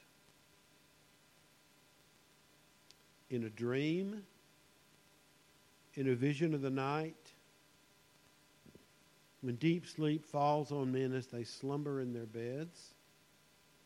In 3.31 3.45
a 3.45 3.51
dream, 3.51 4.23
in 5.95 6.09
a 6.09 6.15
vision 6.15 6.53
of 6.53 6.61
the 6.61 6.71
night, 6.71 7.17
when 9.41 9.57
deep 9.57 9.87
sleep 9.87 10.25
falls 10.25 10.71
on 10.71 10.93
men 10.93 11.15
as 11.15 11.27
they 11.29 11.45
slumber 11.45 12.01
in 12.01 12.13
their 12.13 12.27
beds, 12.27 12.95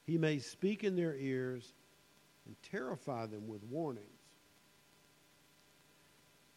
he 0.05 0.19
may 0.19 0.39
speak 0.39 0.83
in 0.83 0.97
their 0.97 1.15
ears 1.15 1.73
and 2.47 2.57
terrify 2.63 3.27
them 3.27 3.47
with 3.47 3.63
warnings. 3.65 4.07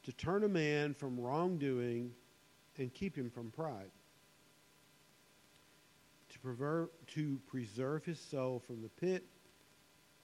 To 0.03 0.13
turn 0.13 0.43
a 0.43 0.49
man 0.49 0.93
from 0.93 1.19
wrongdoing 1.19 2.11
and 2.77 2.93
keep 2.93 3.15
him 3.15 3.29
from 3.29 3.51
pride. 3.51 3.91
Preserve, 6.43 6.89
to 7.07 7.39
preserve 7.47 8.03
his 8.03 8.19
soul 8.19 8.59
from 8.59 8.81
the 8.81 8.89
pit, 8.89 9.23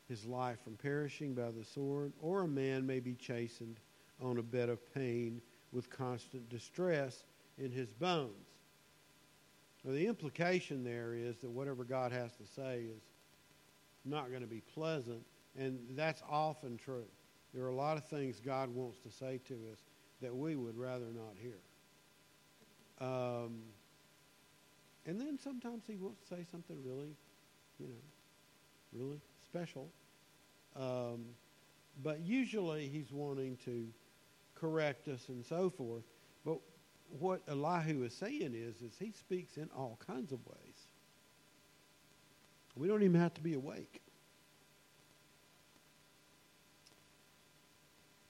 his 0.09 0.25
life 0.25 0.59
from 0.63 0.75
perishing 0.75 1.33
by 1.33 1.51
the 1.51 1.63
sword, 1.63 2.11
or 2.21 2.41
a 2.41 2.47
man 2.47 2.85
may 2.85 2.99
be 2.99 3.15
chastened 3.15 3.79
on 4.21 4.37
a 4.37 4.43
bed 4.43 4.67
of 4.67 4.93
pain 4.93 5.41
with 5.71 5.89
constant 5.89 6.49
distress 6.49 7.23
in 7.57 7.71
his 7.71 7.93
bones. 7.93 8.33
Well, 9.83 9.93
the 9.93 10.07
implication 10.07 10.83
there 10.83 11.13
is 11.13 11.37
that 11.37 11.49
whatever 11.49 11.85
God 11.85 12.11
has 12.11 12.35
to 12.35 12.45
say 12.45 12.83
is 12.95 13.01
not 14.03 14.29
going 14.29 14.41
to 14.41 14.47
be 14.47 14.61
pleasant, 14.61 15.23
and 15.57 15.79
that's 15.91 16.21
often 16.29 16.77
true. 16.77 17.07
There 17.53 17.63
are 17.63 17.69
a 17.69 17.75
lot 17.75 17.97
of 17.97 18.05
things 18.07 18.39
God 18.39 18.69
wants 18.69 18.99
to 18.99 19.11
say 19.11 19.39
to 19.47 19.53
us 19.71 19.79
that 20.21 20.35
we 20.35 20.55
would 20.55 20.77
rather 20.77 21.13
not 21.13 21.35
hear. 21.37 21.59
Um, 22.99 23.61
and 25.05 25.19
then 25.19 25.37
sometimes 25.37 25.83
He 25.87 25.95
to 25.95 26.13
say 26.27 26.45
something 26.51 26.77
really, 26.83 27.15
you 27.79 27.87
know, 27.87 28.01
really 28.93 29.19
special. 29.45 29.89
Um, 30.75 31.25
but 32.03 32.19
usually 32.21 32.87
He's 32.87 33.11
wanting 33.11 33.57
to 33.65 33.87
correct 34.55 35.07
us 35.07 35.29
and 35.29 35.45
so 35.45 35.69
forth. 35.69 36.03
But 36.45 36.59
what 37.17 37.41
Elihu 37.47 38.03
is 38.03 38.13
saying 38.13 38.53
is, 38.53 38.81
is 38.81 38.97
he 38.99 39.11
speaks 39.11 39.57
in 39.57 39.69
all 39.75 39.97
kinds 40.05 40.31
of 40.31 40.39
ways. 40.45 40.75
We 42.75 42.87
don't 42.87 43.03
even 43.03 43.19
have 43.19 43.33
to 43.35 43.41
be 43.41 43.53
awake. 43.53 44.01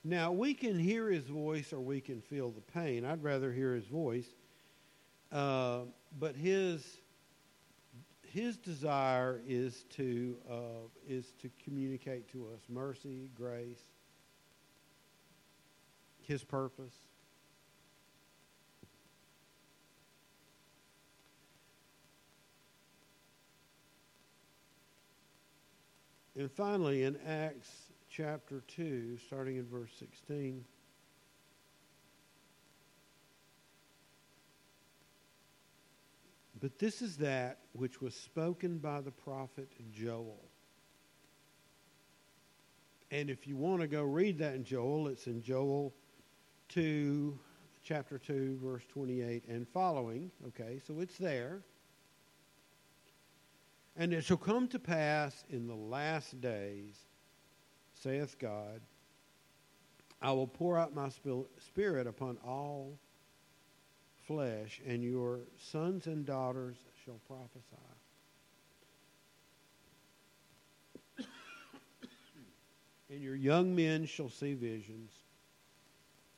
Now, 0.03 0.31
we 0.31 0.53
can 0.53 0.79
hear 0.79 1.09
his 1.09 1.25
voice 1.25 1.73
or 1.73 1.79
we 1.79 1.99
can 1.99 2.21
feel 2.21 2.51
the 2.51 2.61
pain. 2.61 3.05
I'd 3.05 3.21
rather 3.21 3.51
hear 3.51 3.75
his 3.75 3.85
voice. 3.85 4.27
Uh, 5.31 5.81
but 6.17 6.35
his, 6.35 6.97
his 8.23 8.57
desire 8.57 9.41
is 9.47 9.83
to, 9.91 10.37
uh, 10.49 10.87
is 11.07 11.33
to 11.41 11.49
communicate 11.63 12.27
to 12.31 12.47
us 12.53 12.61
mercy, 12.69 13.29
grace, 13.35 13.81
his 16.21 16.43
purpose. 16.43 16.95
And 26.39 26.49
finally, 26.49 27.03
in 27.03 27.17
Acts 27.27 27.69
chapter 28.09 28.63
2, 28.69 29.17
starting 29.27 29.57
in 29.57 29.65
verse 29.65 29.91
16. 29.99 30.63
But 36.59 36.77
this 36.77 37.01
is 37.01 37.17
that 37.17 37.59
which 37.73 38.01
was 38.01 38.15
spoken 38.15 38.79
by 38.79 39.01
the 39.01 39.11
prophet 39.11 39.69
Joel. 39.91 40.43
And 43.11 43.29
if 43.29 43.47
you 43.47 43.55
want 43.55 43.81
to 43.81 43.87
go 43.87 44.03
read 44.03 44.37
that 44.39 44.55
in 44.55 44.63
Joel, 44.63 45.07
it's 45.07 45.27
in 45.27 45.41
Joel 45.41 45.93
2, 46.69 47.39
chapter 47.83 48.19
2, 48.19 48.59
verse 48.61 48.83
28 48.91 49.45
and 49.47 49.67
following. 49.67 50.29
Okay, 50.47 50.79
so 50.85 50.99
it's 50.99 51.17
there. 51.17 51.61
And 53.95 54.13
it 54.13 54.23
shall 54.23 54.37
come 54.37 54.67
to 54.67 54.79
pass 54.79 55.43
in 55.49 55.67
the 55.67 55.75
last 55.75 56.39
days, 56.39 56.95
saith 57.93 58.37
God, 58.37 58.81
I 60.21 60.31
will 60.31 60.47
pour 60.47 60.77
out 60.77 60.93
my 60.93 61.09
spirit 61.57 62.05
upon 62.05 62.37
all 62.45 62.97
flesh, 64.29 64.79
and 64.85 65.03
your 65.03 65.39
sons 65.57 66.05
and 66.05 66.23
daughters 66.23 66.77
shall 67.03 67.19
prophesy. 67.27 67.75
and 73.09 73.23
your 73.23 73.35
young 73.35 73.75
men 73.75 74.05
shall 74.05 74.29
see 74.29 74.53
visions, 74.53 75.11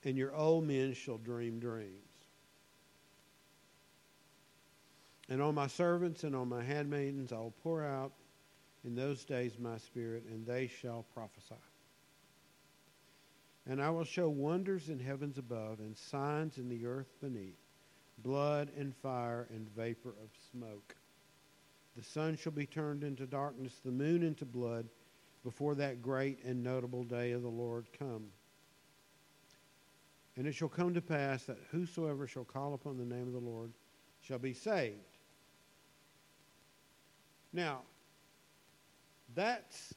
and 0.06 0.18
your 0.18 0.34
old 0.34 0.66
men 0.66 0.94
shall 0.94 1.18
dream 1.18 1.60
dreams. 1.60 1.92
And 5.28 5.42
on 5.42 5.54
my 5.54 5.68
servants 5.68 6.24
and 6.24 6.34
on 6.34 6.48
my 6.48 6.64
handmaidens 6.64 7.34
I 7.34 7.40
will 7.40 7.54
pour 7.62 7.84
out 7.84 8.14
in 8.86 8.96
those 8.96 9.26
days 9.26 9.60
my 9.60 9.78
spirit, 9.80 10.24
and 10.30 10.46
they 10.46 10.68
shall 10.68 11.06
prophesy. 11.14 11.56
And 13.68 13.82
I 13.82 13.90
will 13.90 14.06
show 14.06 14.30
wonders 14.30 14.88
in 14.88 14.98
heavens 14.98 15.38
above 15.38 15.80
and 15.82 15.98
signs 15.98 16.58
in 16.58 16.70
the 16.70 16.86
earth 16.86 17.14
beneath 17.20 17.58
blood 18.24 18.70
and 18.78 18.96
fire 18.96 19.48
and 19.50 19.68
vapor 19.76 20.10
of 20.10 20.30
smoke. 20.52 20.96
The 21.96 22.04
sun 22.04 22.38
shall 22.38 22.52
be 22.52 22.66
turned 22.66 23.04
into 23.04 23.26
darkness, 23.26 23.74
the 23.84 23.92
moon 23.92 24.24
into 24.24 24.46
blood, 24.46 24.88
before 25.44 25.76
that 25.76 26.02
great 26.02 26.44
and 26.44 26.64
notable 26.64 27.04
day 27.04 27.32
of 27.32 27.42
the 27.42 27.50
Lord 27.50 27.86
come. 27.98 28.28
And 30.38 30.48
it 30.48 30.54
shall 30.54 30.70
come 30.70 30.94
to 30.94 31.02
pass 31.02 31.44
that 31.44 31.58
whosoever 31.72 32.28
shall 32.28 32.46
call 32.46 32.74
upon 32.74 32.98
the 32.98 33.06
name 33.06 33.28
of 33.28 33.34
the 33.34 33.40
Lord 33.40 33.72
shall 34.22 34.40
be 34.40 34.54
saved. 34.54 34.96
Now, 37.52 37.82
that's 39.36 39.94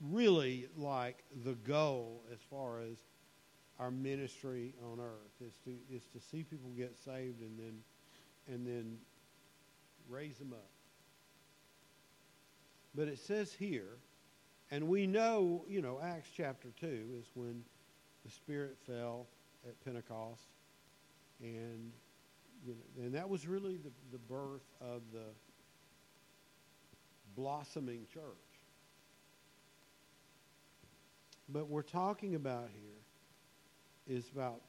really 0.00 0.68
like 0.76 1.22
the 1.44 1.54
goal 1.54 2.22
as 2.32 2.38
far 2.50 2.80
as 2.80 2.96
our 3.78 3.90
ministry 3.90 4.74
on 4.90 5.00
earth 5.00 5.46
is 5.46 5.54
to 5.64 5.76
is 5.94 6.02
to 6.12 6.20
see 6.20 6.42
people 6.42 6.70
get 6.76 6.96
saved 7.04 7.40
and 7.40 7.58
then 7.58 7.78
and 8.48 8.66
then 8.66 8.98
raise 10.08 10.38
them 10.38 10.52
up. 10.52 10.70
But 12.94 13.08
it 13.08 13.18
says 13.18 13.52
here, 13.52 13.98
and 14.70 14.88
we 14.88 15.06
know, 15.06 15.64
you 15.68 15.80
know, 15.80 16.00
Acts 16.02 16.30
chapter 16.36 16.68
2 16.80 16.86
is 17.18 17.26
when 17.34 17.62
the 18.24 18.30
Spirit 18.30 18.76
fell 18.86 19.26
at 19.66 19.82
Pentecost. 19.84 20.42
And, 21.40 21.92
you 22.66 22.74
know, 22.74 23.04
and 23.04 23.14
that 23.14 23.28
was 23.28 23.46
really 23.46 23.76
the, 23.76 23.90
the 24.10 24.18
birth 24.18 24.66
of 24.80 25.02
the 25.12 25.26
blossoming 27.36 28.06
church. 28.12 28.22
But 31.48 31.68
we're 31.68 31.82
talking 31.82 32.34
about 32.34 32.68
here 32.72 32.97
is 34.08 34.30
about 34.34 34.62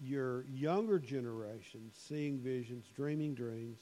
your 0.00 0.44
younger 0.46 0.98
generation 0.98 1.90
seeing 1.92 2.38
visions, 2.38 2.86
dreaming 2.94 3.34
dreams. 3.34 3.80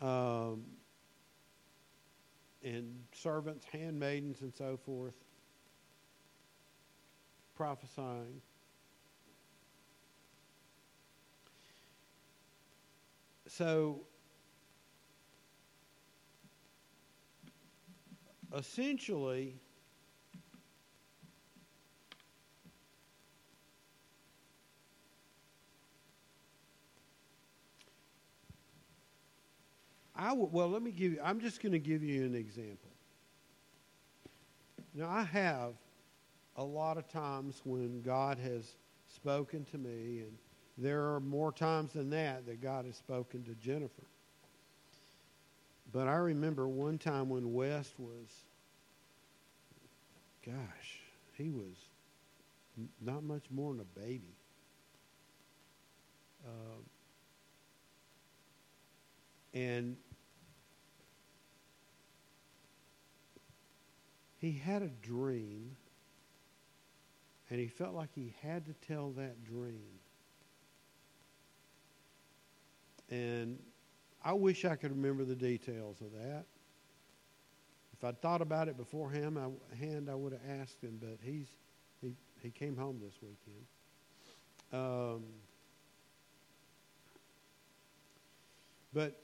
Um, 0.00 0.64
and 2.62 2.94
servants, 3.12 3.66
handmaidens, 3.70 4.40
and 4.40 4.52
so 4.52 4.78
forth, 4.84 5.14
prophesying. 7.54 8.40
So, 13.46 14.00
essentially, 18.56 19.60
I 30.24 30.28
w- 30.28 30.48
well, 30.50 30.70
let 30.70 30.82
me 30.82 30.90
give 30.90 31.12
you, 31.12 31.18
I'm 31.22 31.38
just 31.38 31.62
going 31.62 31.72
to 31.72 31.78
give 31.78 32.02
you 32.02 32.24
an 32.24 32.34
example. 32.34 32.90
Now, 34.94 35.10
I 35.10 35.22
have 35.22 35.74
a 36.56 36.64
lot 36.64 36.96
of 36.96 37.06
times 37.08 37.60
when 37.64 38.00
God 38.00 38.38
has 38.38 38.76
spoken 39.06 39.66
to 39.66 39.76
me, 39.76 40.20
and 40.20 40.32
there 40.78 41.12
are 41.12 41.20
more 41.20 41.52
times 41.52 41.92
than 41.92 42.08
that 42.10 42.46
that 42.46 42.62
God 42.62 42.86
has 42.86 42.96
spoken 42.96 43.44
to 43.44 43.54
Jennifer. 43.56 44.06
But 45.92 46.08
I 46.08 46.14
remember 46.14 46.68
one 46.68 46.96
time 46.96 47.28
when 47.28 47.52
West 47.52 47.92
was, 47.98 48.44
gosh, 50.46 51.00
he 51.36 51.50
was 51.50 51.76
not 53.02 53.24
much 53.24 53.44
more 53.50 53.74
than 53.74 53.82
a 53.82 54.00
baby. 54.00 54.34
Uh, 56.46 56.80
and 59.52 59.96
he 64.44 64.52
had 64.52 64.82
a 64.82 64.90
dream, 65.00 65.74
and 67.48 67.58
he 67.58 67.66
felt 67.66 67.94
like 67.94 68.10
he 68.14 68.34
had 68.42 68.66
to 68.66 68.74
tell 68.86 69.10
that 69.12 69.42
dream. 69.42 69.98
And 73.10 73.58
I 74.22 74.34
wish 74.34 74.66
I 74.66 74.76
could 74.76 74.90
remember 74.90 75.24
the 75.24 75.34
details 75.34 76.02
of 76.02 76.12
that. 76.12 76.44
If 77.94 78.04
I'd 78.04 78.20
thought 78.20 78.42
about 78.42 78.68
it 78.68 78.76
beforehand, 78.76 79.38
I, 79.38 79.44
I 80.10 80.14
would 80.14 80.32
have 80.32 80.60
asked 80.60 80.82
him, 80.82 80.98
but 81.00 81.16
he's, 81.22 81.48
he, 82.02 82.14
he 82.42 82.50
came 82.50 82.76
home 82.76 83.00
this 83.02 83.14
weekend. 83.22 83.64
Um, 84.74 85.22
but 88.92 89.23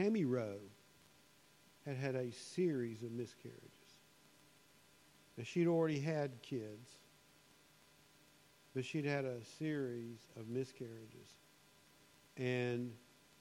Tammy 0.00 0.24
Rowe 0.24 0.60
had 1.84 1.96
had 1.96 2.14
a 2.14 2.32
series 2.32 3.02
of 3.02 3.12
miscarriages. 3.12 3.60
Now, 5.36 5.44
she'd 5.44 5.66
already 5.66 6.00
had 6.00 6.40
kids, 6.40 6.90
but 8.74 8.82
she'd 8.82 9.04
had 9.04 9.26
a 9.26 9.44
series 9.58 10.26
of 10.38 10.48
miscarriages. 10.48 11.28
And, 12.38 12.92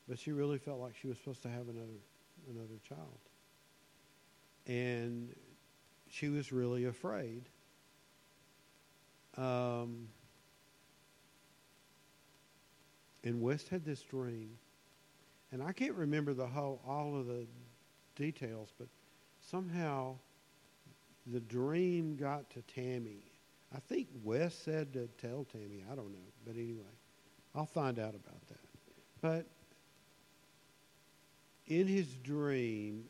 but 0.10 0.20
she 0.20 0.34
really 0.34 0.58
felt 0.58 0.82
like 0.82 0.96
she 0.98 1.08
was 1.08 1.18
supposed 1.18 1.44
to 1.44 1.50
have 1.50 1.70
another, 1.70 2.02
another 2.50 2.80
child. 2.84 3.20
And 4.68 5.34
she 6.10 6.28
was 6.28 6.52
really 6.52 6.86
afraid. 6.86 7.44
Um, 9.38 10.10
and 13.24 13.42
West 13.42 13.70
had 13.70 13.86
this 13.86 14.02
dream 14.02 14.58
and 15.52 15.64
I 15.64 15.72
can't 15.72 15.96
remember 15.96 16.34
the 16.34 16.48
whole 16.48 16.82
all 16.88 17.20
of 17.20 17.28
the 17.28 17.46
details, 18.16 18.70
but 18.78 18.88
somehow 19.50 20.16
the 21.28 21.40
dream 21.40 22.16
got 22.16 22.50
to 22.52 22.62
Tammy. 22.74 23.24
I 23.76 23.80
think 23.80 24.08
Wes 24.24 24.56
said 24.56 24.94
to 24.94 25.08
tell 25.18 25.46
Tammy. 25.52 25.84
I 25.92 25.96
don't 25.96 26.12
know, 26.12 26.30
but 26.46 26.56
anyway, 26.56 26.82
I'll 27.56 27.66
find 27.66 28.00
out 28.00 28.16
about 28.16 28.48
that. 28.48 28.60
But 29.22 29.46
in 31.68 31.88
his 31.88 32.08
dream, 32.24 33.06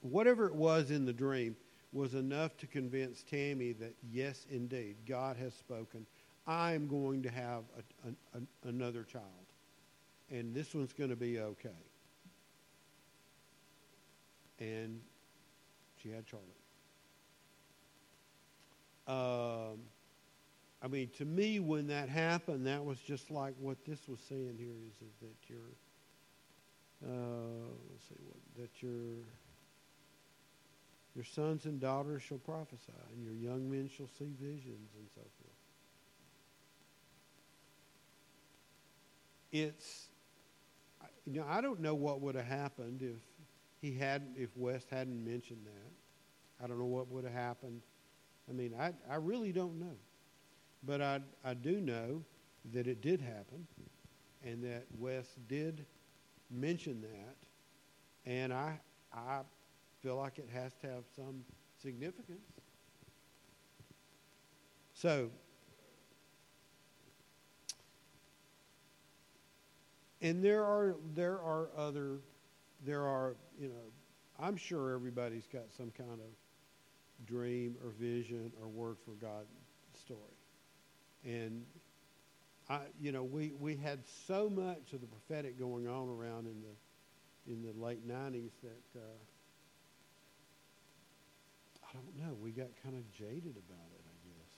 whatever 0.00 0.46
it 0.46 0.54
was 0.54 0.90
in 0.90 1.04
the 1.04 1.12
dream 1.12 1.56
was 1.92 2.14
enough 2.14 2.56
to 2.58 2.66
convince 2.66 3.22
Tammy 3.22 3.72
that 3.72 3.94
yes, 4.10 4.46
indeed, 4.50 4.96
God 5.06 5.36
has 5.36 5.54
spoken. 5.54 6.06
I'm 6.46 6.88
going 6.88 7.22
to 7.22 7.30
have 7.30 7.62
a, 7.78 8.08
a, 8.08 8.38
a, 8.38 8.68
another 8.68 9.04
child 9.04 9.43
and 10.30 10.54
this 10.54 10.74
one's 10.74 10.92
going 10.92 11.10
to 11.10 11.16
be 11.16 11.38
okay. 11.38 11.68
And 14.58 15.00
she 16.02 16.10
had 16.10 16.24
Charlotte. 16.28 16.48
Um, 19.06 19.80
I 20.82 20.88
mean, 20.88 21.10
to 21.18 21.24
me, 21.24 21.60
when 21.60 21.86
that 21.88 22.08
happened, 22.08 22.66
that 22.66 22.84
was 22.84 22.98
just 22.98 23.30
like 23.30 23.54
what 23.58 23.84
this 23.86 24.00
was 24.08 24.20
saying 24.28 24.56
here 24.58 24.74
is, 24.86 24.94
that 25.20 25.48
your, 25.48 25.58
uh, 27.06 27.70
let's 27.90 28.08
see, 28.08 28.14
what, 28.26 28.36
that 28.62 28.82
your, 28.82 29.24
your 31.14 31.24
sons 31.24 31.64
and 31.64 31.80
daughters 31.80 32.22
shall 32.22 32.38
prophesy, 32.38 32.92
and 33.12 33.24
your 33.24 33.34
young 33.34 33.70
men 33.70 33.88
shall 33.94 34.08
see 34.18 34.32
visions, 34.40 34.90
and 34.96 35.08
so 35.14 35.20
forth. 35.20 35.52
It's 39.52 40.08
you 41.26 41.40
know, 41.40 41.46
I 41.48 41.60
don't 41.60 41.80
know 41.80 41.94
what 41.94 42.20
would 42.20 42.34
have 42.34 42.46
happened 42.46 43.02
if 43.02 43.16
he 43.80 43.94
had 43.96 44.22
if 44.36 44.50
West 44.56 44.88
hadn't 44.90 45.24
mentioned 45.24 45.66
that. 45.66 46.64
I 46.64 46.68
don't 46.68 46.78
know 46.78 46.86
what 46.86 47.08
would 47.08 47.24
have 47.24 47.32
happened. 47.34 47.82
I 48.48 48.52
mean, 48.52 48.74
I 48.78 48.92
I 49.10 49.16
really 49.16 49.52
don't 49.52 49.78
know, 49.78 49.96
but 50.84 51.00
I 51.02 51.20
I 51.44 51.54
do 51.54 51.80
know 51.80 52.22
that 52.72 52.86
it 52.86 53.00
did 53.02 53.20
happen, 53.20 53.66
and 54.44 54.62
that 54.64 54.86
West 54.98 55.38
did 55.48 55.86
mention 56.50 57.02
that, 57.02 57.36
and 58.30 58.52
I 58.52 58.80
I 59.12 59.40
feel 60.02 60.16
like 60.16 60.38
it 60.38 60.48
has 60.52 60.74
to 60.82 60.88
have 60.88 61.04
some 61.16 61.44
significance. 61.82 62.50
So 64.92 65.30
and 70.24 70.42
there 70.42 70.64
are 70.64 70.96
there 71.14 71.38
are 71.38 71.68
other 71.76 72.18
there 72.84 73.02
are 73.02 73.36
you 73.60 73.68
know 73.68 73.92
I'm 74.40 74.56
sure 74.56 74.92
everybody's 74.92 75.46
got 75.46 75.70
some 75.76 75.92
kind 75.96 76.18
of 76.18 77.26
dream 77.26 77.76
or 77.84 77.90
vision 77.90 78.50
or 78.60 78.66
word 78.66 78.96
for 79.04 79.12
God 79.12 79.44
story, 79.92 80.18
and 81.24 81.62
I 82.70 82.80
you 83.00 83.12
know 83.12 83.22
we 83.22 83.52
we 83.60 83.76
had 83.76 84.00
so 84.26 84.48
much 84.48 84.94
of 84.94 85.02
the 85.02 85.06
prophetic 85.06 85.58
going 85.58 85.86
on 85.86 86.08
around 86.08 86.46
in 86.46 86.62
the 86.62 87.52
in 87.52 87.62
the 87.62 87.72
late 87.78 88.08
'90s 88.08 88.50
that 88.62 88.98
uh, 88.98 89.18
I 91.86 91.92
don't 91.92 92.16
know 92.26 92.34
we 92.40 92.50
got 92.50 92.68
kind 92.82 92.96
of 92.96 93.12
jaded 93.12 93.56
about 93.58 93.90
it 93.92 94.04
I 94.06 94.16
guess, 94.26 94.52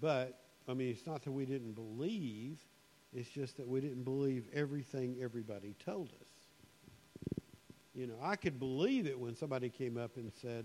but 0.00 0.38
I 0.68 0.74
mean 0.74 0.90
it's 0.90 1.04
not 1.04 1.24
that 1.24 1.32
we 1.32 1.46
didn't 1.46 1.72
believe 1.72 2.64
it's 3.14 3.28
just 3.28 3.56
that 3.56 3.68
we 3.68 3.80
didn't 3.80 4.02
believe 4.02 4.46
everything 4.52 5.16
everybody 5.22 5.74
told 5.84 6.08
us. 6.20 7.38
You 7.94 8.08
know, 8.08 8.14
I 8.20 8.34
could 8.34 8.58
believe 8.58 9.06
it 9.06 9.18
when 9.18 9.36
somebody 9.36 9.68
came 9.68 9.96
up 9.96 10.16
and 10.16 10.32
said 10.42 10.64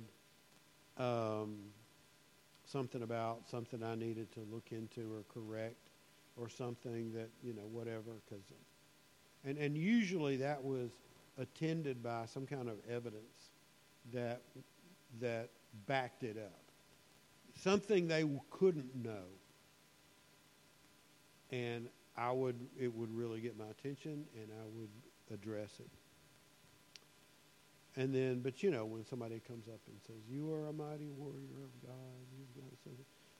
um, 0.97 1.57
something 2.65 3.03
about 3.03 3.47
something 3.47 3.83
I 3.83 3.93
needed 3.93 4.31
to 4.33 4.39
look 4.51 4.71
into 4.71 5.13
or 5.13 5.23
correct 5.31 5.89
or 6.35 6.49
something 6.49 7.13
that, 7.13 7.29
you 7.43 7.53
know, 7.53 7.67
whatever. 7.71 8.11
Cause, 8.29 8.39
and, 9.45 9.57
and 9.59 9.77
usually 9.77 10.37
that 10.37 10.63
was 10.63 10.89
attended 11.37 12.01
by 12.01 12.25
some 12.25 12.47
kind 12.47 12.67
of 12.67 12.77
evidence 12.89 13.51
that, 14.11 14.41
that 15.21 15.49
backed 15.85 16.23
it 16.23 16.37
up. 16.37 16.61
Something 17.61 18.07
they 18.07 18.25
couldn't 18.49 18.95
know 18.95 19.25
and 21.51 21.87
I 22.19 22.31
would 22.31 22.59
it 22.77 22.93
would 22.93 23.15
really 23.15 23.39
get 23.39 23.57
my 23.57 23.67
attention, 23.67 24.25
and 24.35 24.49
I 24.51 24.65
would 24.75 24.89
address 25.33 25.79
it. 25.79 25.89
And 27.95 28.13
then, 28.13 28.41
but 28.41 28.61
you 28.61 28.71
know, 28.71 28.85
when 28.85 29.05
somebody 29.05 29.41
comes 29.47 29.67
up 29.67 29.79
and 29.87 29.95
says, 30.05 30.17
"You 30.29 30.53
are 30.53 30.67
a 30.67 30.73
mighty 30.73 31.09
warrior 31.09 31.63
of 31.63 31.87
God," 31.87 31.93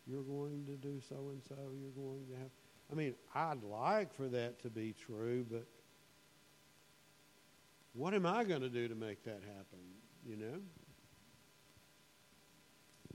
you're 0.08 0.24
going 0.24 0.66
to 0.66 0.76
do 0.78 1.00
so 1.08 1.30
and 1.30 1.42
so. 1.48 1.56
You're 1.80 1.92
going 1.92 2.26
to 2.32 2.36
have. 2.40 2.50
I 2.92 2.96
mean, 2.96 3.14
I'd 3.36 3.64
like 3.64 4.14
for 4.16 4.28
that 4.30 4.62
to 4.64 4.70
be 4.70 4.96
true, 5.06 5.46
but 5.50 5.66
what 7.94 8.14
am 8.14 8.26
I 8.26 8.44
going 8.44 8.62
to 8.62 8.70
do 8.70 8.88
to 8.88 8.96
make 8.96 9.24
that 9.26 9.42
happen? 9.44 9.80
You 10.26 10.38
know? 10.38 10.60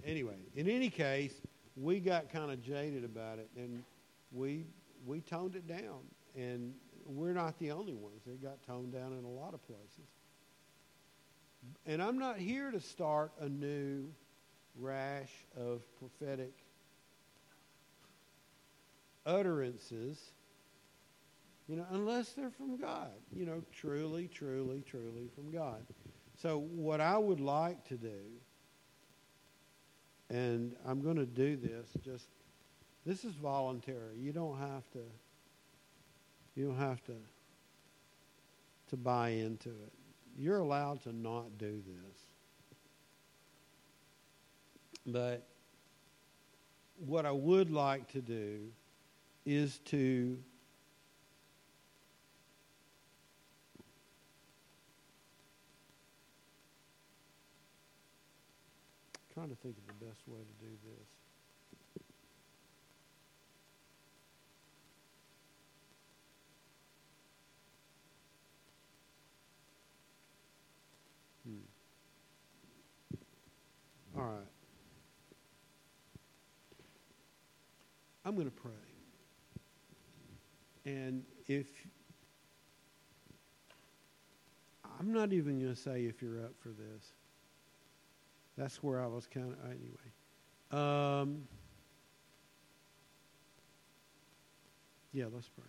Anyway, 0.05 0.37
in 0.55 0.69
any 0.69 0.91
case, 0.91 1.33
we 1.77 1.99
got 1.99 2.31
kind 2.31 2.53
of 2.53 2.63
jaded 2.63 3.05
about 3.05 3.39
it 3.39 3.49
and 3.57 3.83
we 4.33 4.67
we 5.07 5.21
toned 5.21 5.57
it 5.57 5.67
down. 5.67 6.01
And 6.37 6.75
we're 7.07 7.33
not 7.33 7.59
the 7.59 7.71
only 7.71 7.95
ones. 7.95 8.23
It 8.27 8.43
got 8.43 8.63
toned 8.63 8.93
down 8.93 9.13
in 9.13 9.25
a 9.25 9.29
lot 9.29 9.55
of 9.55 9.65
places. 9.67 10.09
And 11.87 12.03
I'm 12.03 12.19
not 12.19 12.39
here 12.39 12.71
to 12.71 12.81
start 12.81 13.33
a 13.41 13.49
new 13.49 14.07
rash 14.77 15.31
of 15.57 15.83
prophetic 15.99 16.53
utterances 19.25 20.33
you 21.69 21.77
know, 21.77 21.87
unless 21.93 22.31
they're 22.33 22.51
from 22.51 22.77
God, 22.77 23.13
you 23.35 23.47
know, 23.47 23.63
truly, 23.73 24.29
truly, 24.29 24.83
truly 24.83 25.29
from 25.35 25.51
God. 25.51 25.87
So, 26.37 26.59
what 26.59 27.01
I 27.01 27.17
would 27.17 27.41
like 27.41 27.85
to 27.89 27.97
do, 27.97 28.21
and 30.29 30.75
I'm 30.87 31.01
going 31.01 31.17
to 31.17 31.27
do 31.27 31.57
this, 31.57 31.89
just 32.05 32.27
this 33.05 33.25
is 33.25 33.35
voluntary. 33.35 34.19
You 34.19 34.33
don't 34.33 34.59
have 34.59 34.91
to. 34.93 35.01
You 36.55 36.69
don't 36.69 36.79
have 36.79 37.05
to. 37.05 37.15
To 38.91 38.97
buy 38.97 39.31
into 39.31 39.71
it. 39.71 39.93
You're 40.37 40.59
allowed 40.59 41.03
to 41.03 41.13
not 41.13 41.59
do 41.59 41.83
this. 41.87 42.27
But 45.07 45.47
what 46.97 47.27
I 47.27 47.33
would 47.33 47.71
like 47.71 48.09
to 48.13 48.21
do 48.21 48.71
is 49.45 49.79
to 49.87 50.39
trying 59.35 59.49
to 59.49 59.57
think 59.57 59.77
of 59.77 59.87
the 59.87 60.07
best 60.07 60.21
way 60.29 60.39
to 60.39 60.65
do 60.65 60.71
this. 60.85 61.09
Hmm. 71.45 71.59
All 74.17 74.25
right. 74.25 74.55
I'm 78.25 78.35
going 78.35 78.47
to 78.47 78.51
pray. 78.51 78.73
And 80.87 81.25
if 81.47 81.67
I'm 84.99 85.13
not 85.13 85.33
even 85.33 85.59
going 85.61 85.75
to 85.75 85.81
say 85.81 86.05
if 86.05 86.23
you're 86.23 86.41
up 86.41 86.53
for 86.63 86.69
this 86.69 87.13
that's 88.57 88.83
where 88.83 89.03
I 89.03 89.07
was 89.07 89.27
kind 89.27 89.53
of 89.53 89.59
anyway. 89.65 90.11
Um, 90.71 91.43
yeah, 95.13 95.27
let's 95.33 95.49
pray. 95.49 95.65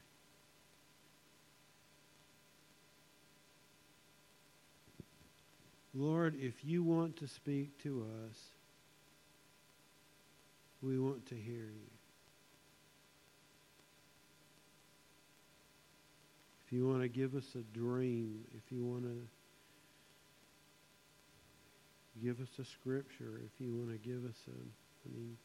Lord, 5.93 6.35
if 6.39 6.65
you 6.65 6.83
want 6.83 7.15
to 7.17 7.27
speak 7.27 7.81
to 7.83 8.05
us, 8.27 8.37
we 10.81 10.99
want 10.99 11.25
to 11.27 11.35
hear 11.35 11.55
you. 11.55 11.89
You 16.75 16.88
want 16.88 17.01
to 17.01 17.07
give 17.07 17.35
us 17.35 17.55
a 17.55 17.77
dream, 17.77 18.41
if 18.55 18.71
you 18.71 18.83
want 18.85 19.03
to 19.03 19.15
give 22.21 22.39
us 22.39 22.49
a 22.59 22.65
scripture 22.65 23.41
if 23.45 23.59
you 23.59 23.73
want 23.73 23.89
to 23.91 23.97
give 23.97 24.23
us 24.25 24.38
a 24.47 24.51
i 24.51 25.13
mean 25.13 25.38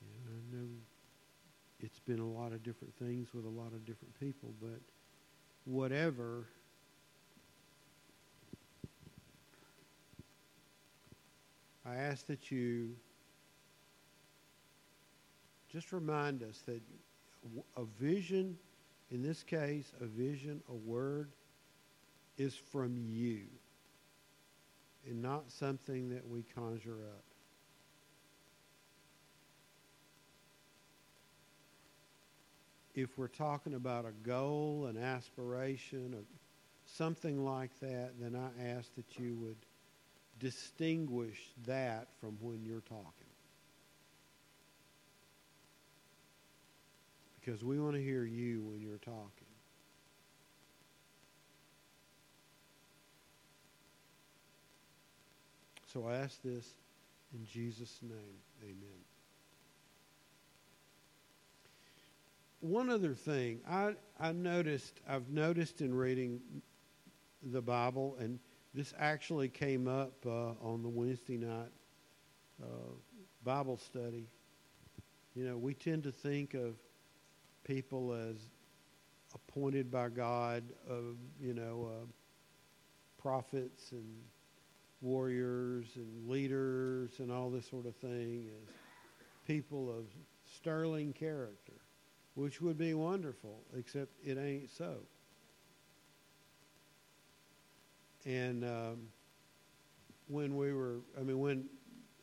you 0.00 0.06
know, 0.06 0.36
i 0.36 0.56
know 0.56 0.68
it's 1.80 2.00
been 2.00 2.20
a 2.20 2.28
lot 2.28 2.52
of 2.52 2.62
different 2.62 2.94
things 2.98 3.32
with 3.32 3.44
a 3.44 3.48
lot 3.48 3.72
of 3.72 3.84
different 3.86 4.18
people 4.20 4.52
but 4.60 4.80
whatever 5.64 6.46
i 11.86 11.94
ask 11.94 12.26
that 12.26 12.50
you 12.50 12.90
just 15.72 15.92
remind 15.92 16.42
us 16.42 16.62
that 16.66 16.82
a 17.76 17.84
vision 17.98 18.56
in 19.10 19.22
this 19.22 19.42
case 19.42 19.92
a 20.00 20.06
vision 20.06 20.62
a 20.68 20.74
word 20.74 21.30
is 22.36 22.54
from 22.54 22.96
you 22.96 23.46
and 25.08 25.22
not 25.22 25.50
something 25.50 26.10
that 26.10 26.26
we 26.28 26.44
conjure 26.54 26.98
up. 27.08 27.24
If 32.94 33.16
we're 33.16 33.28
talking 33.28 33.74
about 33.74 34.04
a 34.04 34.12
goal, 34.28 34.86
an 34.86 34.96
aspiration, 34.96 36.14
or 36.14 36.24
something 36.84 37.44
like 37.44 37.70
that, 37.80 38.12
then 38.20 38.34
I 38.34 38.70
ask 38.70 38.92
that 38.96 39.18
you 39.18 39.36
would 39.36 39.58
distinguish 40.40 41.38
that 41.66 42.08
from 42.20 42.36
when 42.40 42.64
you're 42.64 42.80
talking. 42.80 43.17
Because 47.48 47.64
we 47.64 47.80
want 47.80 47.94
to 47.94 48.02
hear 48.02 48.26
you 48.26 48.62
when 48.62 48.82
you're 48.82 48.98
talking. 48.98 49.46
So 55.90 56.06
I 56.06 56.16
ask 56.16 56.42
this 56.42 56.66
in 57.32 57.46
Jesus' 57.46 58.00
name. 58.02 58.36
Amen. 58.62 59.00
One 62.60 62.90
other 62.90 63.14
thing, 63.14 63.60
I, 63.66 63.94
I 64.20 64.32
noticed, 64.32 65.00
I've 65.08 65.30
noticed 65.30 65.80
in 65.80 65.94
reading 65.94 66.40
the 67.42 67.62
Bible, 67.62 68.18
and 68.20 68.38
this 68.74 68.92
actually 68.98 69.48
came 69.48 69.88
up 69.88 70.12
uh, 70.26 70.50
on 70.60 70.82
the 70.82 70.90
Wednesday 70.90 71.38
night 71.38 71.72
uh, 72.62 72.92
Bible 73.42 73.78
study. 73.78 74.28
You 75.34 75.46
know, 75.46 75.56
we 75.56 75.72
tend 75.72 76.02
to 76.02 76.12
think 76.12 76.52
of 76.52 76.74
people 77.68 78.14
as 78.14 78.36
appointed 79.34 79.90
by 79.90 80.08
God, 80.08 80.64
of 80.88 81.16
you 81.38 81.52
know, 81.52 81.90
uh, 81.92 82.06
prophets 83.20 83.92
and 83.92 84.06
warriors 85.02 85.86
and 85.96 86.28
leaders 86.28 87.10
and 87.18 87.30
all 87.30 87.50
this 87.50 87.68
sort 87.68 87.86
of 87.86 87.94
thing 87.96 88.48
as 88.62 88.74
people 89.46 89.90
of 89.90 90.06
sterling 90.56 91.12
character, 91.12 91.74
which 92.34 92.60
would 92.62 92.78
be 92.78 92.94
wonderful, 92.94 93.60
except 93.76 94.12
it 94.24 94.38
ain't 94.38 94.70
so. 94.70 94.96
And 98.24 98.64
um, 98.64 99.08
when 100.26 100.56
we 100.56 100.72
were, 100.72 101.00
I 101.18 101.22
mean, 101.22 101.38
when 101.38 101.64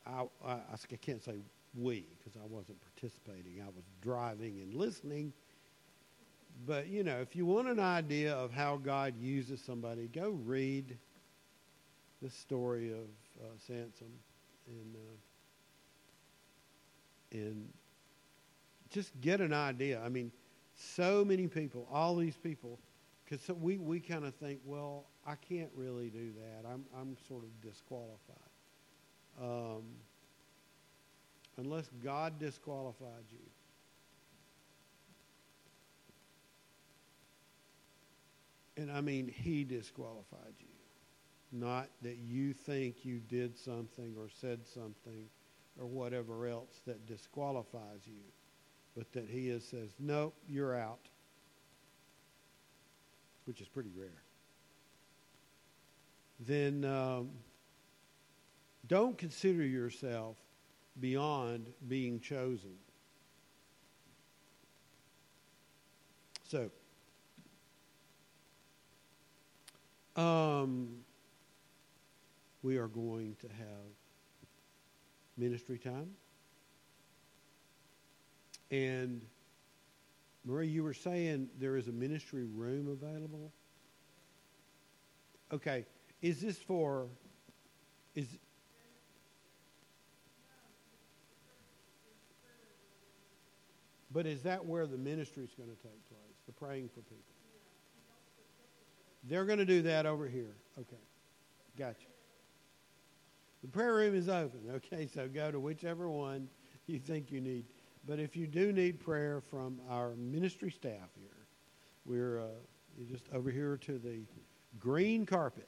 I, 0.07 0.25
I, 0.43 0.53
I 0.53 0.95
can't 1.01 1.23
say 1.23 1.35
we 1.75 2.07
because 2.17 2.39
I 2.39 2.45
wasn't 2.47 2.79
participating, 3.05 3.61
I 3.61 3.67
was 3.67 3.85
driving 4.01 4.59
and 4.61 4.73
listening. 4.73 5.33
But, 6.65 6.87
you 6.87 7.03
know, 7.03 7.17
if 7.17 7.35
you 7.35 7.45
want 7.45 7.67
an 7.67 7.79
idea 7.79 8.33
of 8.33 8.51
how 8.51 8.77
God 8.77 9.13
uses 9.19 9.61
somebody, 9.61 10.07
go 10.07 10.31
read 10.45 10.97
the 12.21 12.29
story 12.29 12.91
of 12.91 13.07
uh, 13.43 13.47
and 13.69 14.95
uh, 14.95 15.17
and 17.31 17.67
just 18.89 19.11
get 19.19 19.41
an 19.41 19.53
idea. 19.53 20.01
I 20.03 20.09
mean, 20.09 20.31
so 20.75 21.25
many 21.25 21.47
people, 21.47 21.87
all 21.91 22.15
these 22.15 22.37
people, 22.37 22.79
because 23.23 23.45
so 23.45 23.53
we 23.53 23.77
we 23.77 23.99
kind 23.99 24.23
of 24.23 24.33
think, 24.35 24.61
well, 24.63 25.05
I 25.27 25.35
can't 25.35 25.69
really 25.75 26.09
do 26.09 26.31
that. 26.31 26.67
I'm 26.67 26.85
I'm 26.97 27.17
sort 27.27 27.43
of 27.43 27.49
disqualified. 27.61 28.37
Um, 29.41 29.83
unless 31.57 31.89
God 32.03 32.39
disqualified 32.39 33.25
you. 33.31 33.39
And 38.77 38.91
I 38.91 39.01
mean, 39.01 39.27
He 39.27 39.63
disqualified 39.63 40.53
you 40.59 40.67
not 41.51 41.89
that 42.01 42.17
you 42.17 42.53
think 42.53 43.05
you 43.05 43.19
did 43.19 43.57
something 43.57 44.15
or 44.17 44.29
said 44.29 44.59
something 44.67 45.25
or 45.79 45.85
whatever 45.85 46.47
else 46.47 46.81
that 46.85 47.05
disqualifies 47.05 48.01
you. 48.05 48.21
but 48.95 49.11
that 49.11 49.27
he 49.27 49.49
says, 49.59 49.89
nope, 49.99 50.33
you're 50.47 50.73
out, 50.73 51.09
which 53.43 53.59
is 53.59 53.67
pretty 53.67 53.91
rare, 53.93 54.23
then 56.39 56.85
um, 56.85 57.29
don't 58.87 59.17
consider 59.17 59.65
yourself 59.65 60.37
beyond 60.99 61.67
being 61.87 62.19
chosen. 62.19 62.75
So, 66.47 66.69
um, 70.15 70.89
we 72.61 72.77
are 72.77 72.87
going 72.87 73.35
to 73.41 73.47
have 73.47 73.85
ministry 75.37 75.77
time. 75.77 76.09
And 78.71 79.21
Marie, 80.45 80.67
you 80.67 80.83
were 80.83 80.93
saying 80.93 81.49
there 81.59 81.75
is 81.75 81.87
a 81.87 81.91
ministry 81.91 82.43
room 82.43 82.87
available? 82.87 83.51
Okay. 85.51 85.85
Is 86.21 86.41
this 86.41 86.57
for 86.57 87.07
is 88.15 88.27
But 94.15 94.25
is 94.25 94.43
that 94.43 94.65
where 94.65 94.87
the 94.87 94.97
ministry 94.97 95.43
is 95.43 95.53
going 95.55 95.67
to 95.67 95.75
take 95.75 96.07
place? 96.07 96.37
The 96.45 96.53
praying 96.53 96.87
for 96.87 97.01
people? 97.01 97.17
They're 99.25 99.43
going 99.43 99.59
to 99.59 99.65
do 99.65 99.81
that 99.81 100.05
over 100.05 100.25
here. 100.25 100.55
Okay. 100.79 101.01
Gotcha. 101.77 102.07
The 103.61 103.67
prayer 103.67 103.93
room 103.93 104.15
is 104.15 104.29
open. 104.29 104.61
Okay, 104.75 105.09
so 105.13 105.27
go 105.27 105.51
to 105.51 105.59
whichever 105.59 106.09
one 106.09 106.47
you 106.87 106.97
think 106.97 107.29
you 107.29 107.41
need. 107.41 107.65
But 108.07 108.19
if 108.19 108.37
you 108.37 108.47
do 108.47 108.71
need 108.71 109.01
prayer 109.01 109.41
from 109.41 109.81
our 109.89 110.15
ministry 110.15 110.71
staff 110.71 111.09
here, 111.19 111.47
we're 112.05 112.39
uh, 112.39 112.45
just 113.11 113.25
over 113.33 113.51
here 113.51 113.75
to 113.75 113.99
the 113.99 114.19
green 114.79 115.25
carpet. 115.25 115.67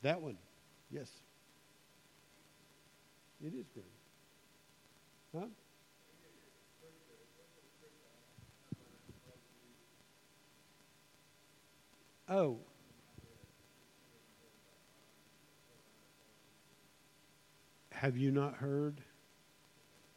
That 0.00 0.22
one, 0.22 0.38
yes. 0.90 1.10
It 3.44 3.52
is 3.52 3.66
green. 3.74 3.95
Huh? 5.36 5.46
Oh. 12.28 12.58
Have 17.92 18.16
you 18.16 18.30
not 18.30 18.54
heard 18.54 19.02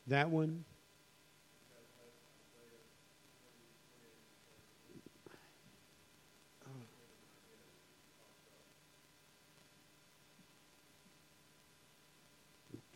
that 0.08 0.30
one? 0.30 0.64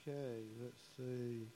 Okay, 0.07 0.43
let's 0.61 0.81
see. 0.97 1.47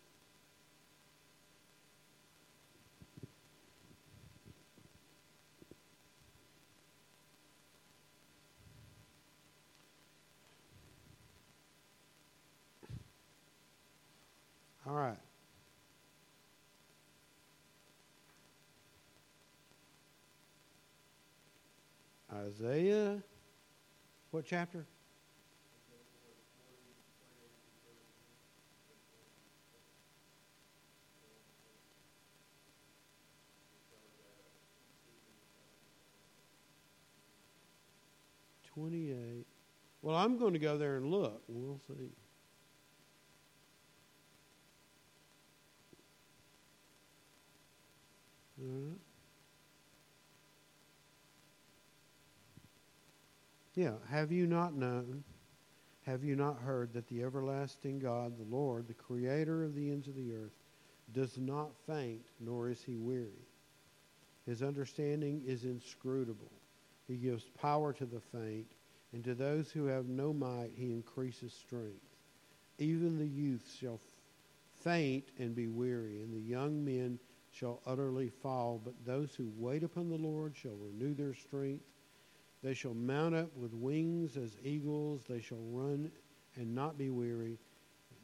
All 14.88 14.94
right. 14.94 15.18
Isaiah, 22.34 23.22
what 24.32 24.46
chapter? 24.46 24.86
Twenty-eight. 38.74 39.48
Well, 40.02 40.16
I'm 40.16 40.38
going 40.38 40.54
to 40.54 40.60
go 40.60 40.78
there 40.78 40.96
and 40.98 41.12
look. 41.12 41.42
We'll 41.48 41.82
see. 41.88 42.12
Mm-hmm. 48.62 48.94
Yeah. 53.76 53.94
Have 54.10 54.32
you 54.32 54.48
not 54.48 54.74
known? 54.76 55.24
Have 56.08 56.24
you 56.24 56.36
not 56.36 56.58
heard 56.60 56.94
that 56.94 57.08
the 57.10 57.22
everlasting 57.22 58.00
God, 58.00 58.38
the 58.38 58.56
Lord, 58.56 58.88
the 58.88 58.94
creator 58.94 59.64
of 59.64 59.76
the 59.76 59.92
ends 59.92 60.08
of 60.08 60.16
the 60.16 60.34
earth, 60.34 60.56
does 61.14 61.38
not 61.38 61.70
faint, 61.86 62.26
nor 62.40 62.70
is 62.70 62.82
he 62.82 62.96
weary? 62.96 63.46
His 64.46 64.64
understanding 64.64 65.44
is 65.46 65.66
inscrutable. 65.66 66.52
He 67.08 67.18
gives 67.18 67.44
power 67.62 67.94
to 67.94 68.06
the 68.06 68.22
faint, 68.32 68.68
and 69.14 69.24
to 69.26 69.36
those 69.36 69.70
who 69.70 69.86
have 69.86 70.08
no 70.08 70.34
might, 70.34 70.72
he 70.76 70.92
increases 70.92 71.54
strength. 71.54 72.02
Even 72.80 73.18
the 73.20 73.28
youth 73.28 73.70
shall 73.80 74.00
faint 74.84 75.26
and 75.38 75.56
be 75.56 75.68
weary, 75.68 76.22
and 76.22 76.34
the 76.34 76.50
young 76.50 76.84
men 76.84 77.20
shall 77.58 77.82
utterly 77.86 78.30
fall, 78.30 78.80
but 78.84 78.94
those 79.06 79.34
who 79.36 79.52
wait 79.58 79.84
upon 79.84 80.10
the 80.10 80.18
Lord 80.18 80.56
shall 80.56 80.76
renew 80.76 81.14
their 81.16 81.34
strength. 81.34 81.84
They 82.62 82.74
shall 82.74 82.94
mount 82.94 83.34
up 83.36 83.56
with 83.56 83.74
wings 83.74 84.38
as 84.38 84.58
eagles. 84.64 85.22
They 85.28 85.42
shall 85.42 85.62
run 85.72 86.12
and 86.56 86.76
not 86.76 86.98
be 86.98 87.10
weary. 87.10 87.58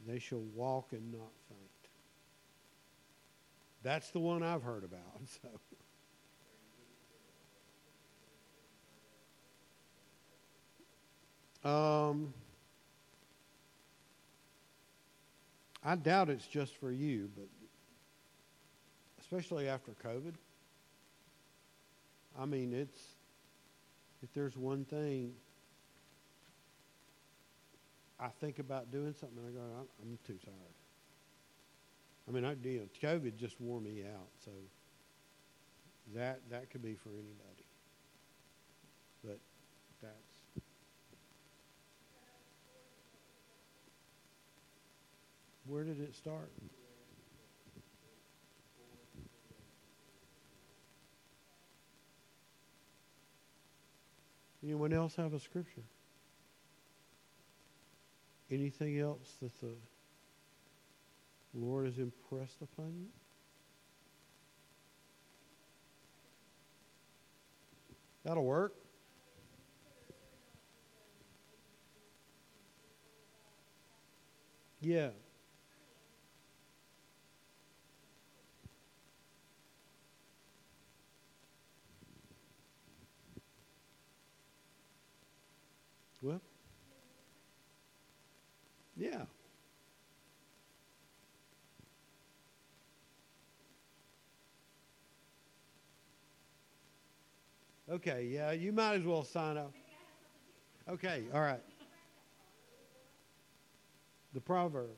They 0.06 0.18
shall 0.18 0.42
walk 0.54 0.92
and 0.92 1.12
not 1.12 1.32
faint. 1.48 1.60
That's 3.82 4.10
the 4.10 4.20
one 4.20 4.42
I've 4.42 4.62
heard 4.62 4.84
about. 4.84 5.00
So. 5.42 5.48
Um, 11.66 12.34
I 15.82 15.96
doubt 15.96 16.28
it's 16.28 16.46
just 16.46 16.76
for 16.76 16.92
you, 16.92 17.30
but 17.34 17.48
especially 19.34 19.68
after 19.68 19.92
COVID. 20.04 20.34
I 22.38 22.46
mean, 22.46 22.72
it's, 22.72 23.00
if 24.22 24.32
there's 24.32 24.56
one 24.56 24.84
thing 24.84 25.32
I 28.20 28.28
think 28.40 28.60
about 28.60 28.92
doing 28.92 29.12
something, 29.18 29.38
I 29.44 29.50
go, 29.50 29.60
I'm 30.02 30.18
too 30.24 30.38
tired. 30.44 30.54
I 32.28 32.30
mean, 32.30 32.44
I, 32.44 32.54
you 32.62 32.80
know, 32.80 33.08
COVID 33.08 33.36
just 33.36 33.60
wore 33.60 33.80
me 33.80 34.02
out, 34.02 34.28
so 34.44 34.50
that 36.14 36.40
that 36.50 36.70
could 36.70 36.82
be 36.82 36.94
for 36.94 37.10
anybody. 37.10 37.66
But 39.24 39.38
that's 40.00 40.62
where 45.66 45.84
did 45.84 46.00
it 46.00 46.14
start? 46.14 46.50
Anyone 54.64 54.94
else 54.94 55.14
have 55.16 55.34
a 55.34 55.40
scripture? 55.40 55.82
Anything 58.50 58.98
else 58.98 59.36
that 59.42 59.54
the 59.60 59.74
Lord 61.52 61.84
has 61.84 61.98
impressed 61.98 62.62
upon 62.62 62.94
you? 62.96 63.08
That'll 68.24 68.44
work. 68.44 68.72
Yeah. 74.80 75.10
Okay, 97.94 98.28
yeah, 98.28 98.50
you 98.50 98.72
might 98.72 98.94
as 98.94 99.04
well 99.04 99.22
sign 99.22 99.56
up. 99.56 99.72
Okay, 100.88 101.22
all 101.32 101.40
right. 101.40 101.60
The 104.32 104.40
proverb. 104.40 104.88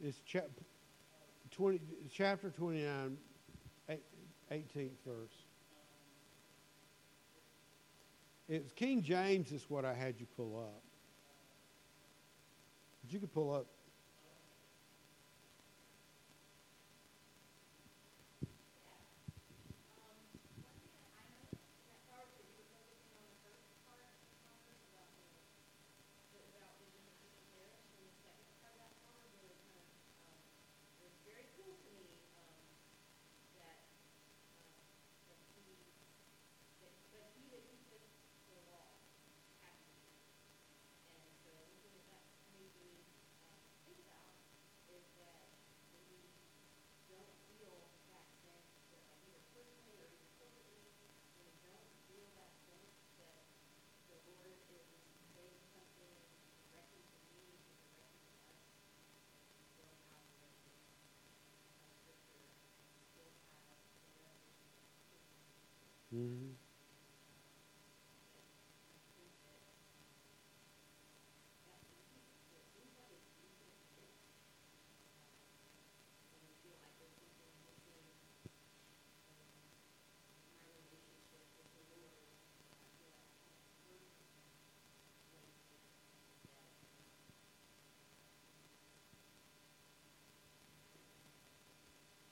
It's 0.00 0.20
chap, 0.20 0.48
20, 1.50 1.80
chapter 2.12 2.50
29, 2.50 3.16
18th 4.52 4.90
verse. 5.04 5.32
It's 8.48 8.72
King 8.72 9.02
James 9.02 9.50
is 9.50 9.66
what 9.68 9.84
I 9.84 9.92
had 9.92 10.14
you 10.20 10.26
pull 10.36 10.60
up. 10.60 10.80
But 13.02 13.12
you 13.12 13.18
could 13.18 13.34
pull 13.34 13.52
up 13.52 13.66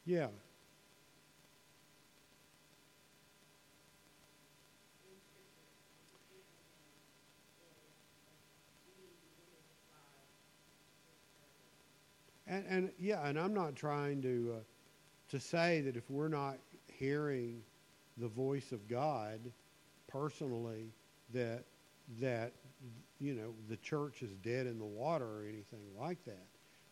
Yeah. 0.05 0.29
And, 12.49 12.65
and 12.69 12.91
yeah, 12.99 13.27
and 13.27 13.39
I'm 13.39 13.53
not 13.53 13.77
trying 13.77 14.23
to 14.23 14.55
uh, 14.57 14.61
to 15.31 15.41
say 15.41 15.83
that 15.83 15.97
if 15.97 16.11
we're 16.11 16.29
not 16.29 16.57
hearing 16.87 17.61
the 18.17 18.29
voice 18.29 18.73
of 18.73 18.89
God 18.89 19.41
personally, 20.07 20.93
that 21.35 21.65
that 22.21 22.53
you 23.21 23.35
know 23.35 23.53
the 23.69 23.77
church 23.77 24.23
is 24.23 24.33
dead 24.37 24.67
in 24.67 24.79
the 24.79 24.85
water 24.85 25.27
or 25.27 25.43
anything 25.43 25.85
like 25.99 26.25
that. 26.25 26.47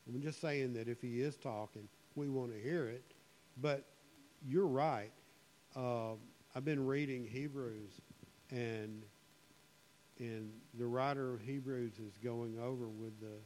I'm 0.07 0.21
just 0.21 0.41
saying 0.41 0.75
that 0.75 0.89
if 0.89 1.01
He 1.01 1.21
is 1.21 1.37
talking, 1.37 1.89
we 2.15 2.29
want 2.29 2.53
to 2.53 2.61
hear 2.61 2.89
it. 2.89 3.03
But 3.61 3.85
you're 4.47 4.67
right. 4.67 5.11
Uh, 5.75 6.13
I've 6.55 6.65
been 6.65 6.85
reading 6.87 7.27
Hebrews, 7.27 8.01
and 8.51 9.03
and 10.19 10.51
the 10.79 10.87
writer 10.87 11.33
of 11.33 11.41
Hebrews 11.41 11.95
is 11.99 12.17
going 12.23 12.59
over 12.59 12.89
with 12.89 13.19
the 13.21 13.39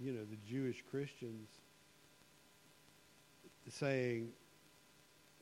you 0.00 0.12
know, 0.12 0.24
the 0.24 0.38
Jewish 0.50 0.82
Christians 0.90 1.48
saying, 3.68 4.28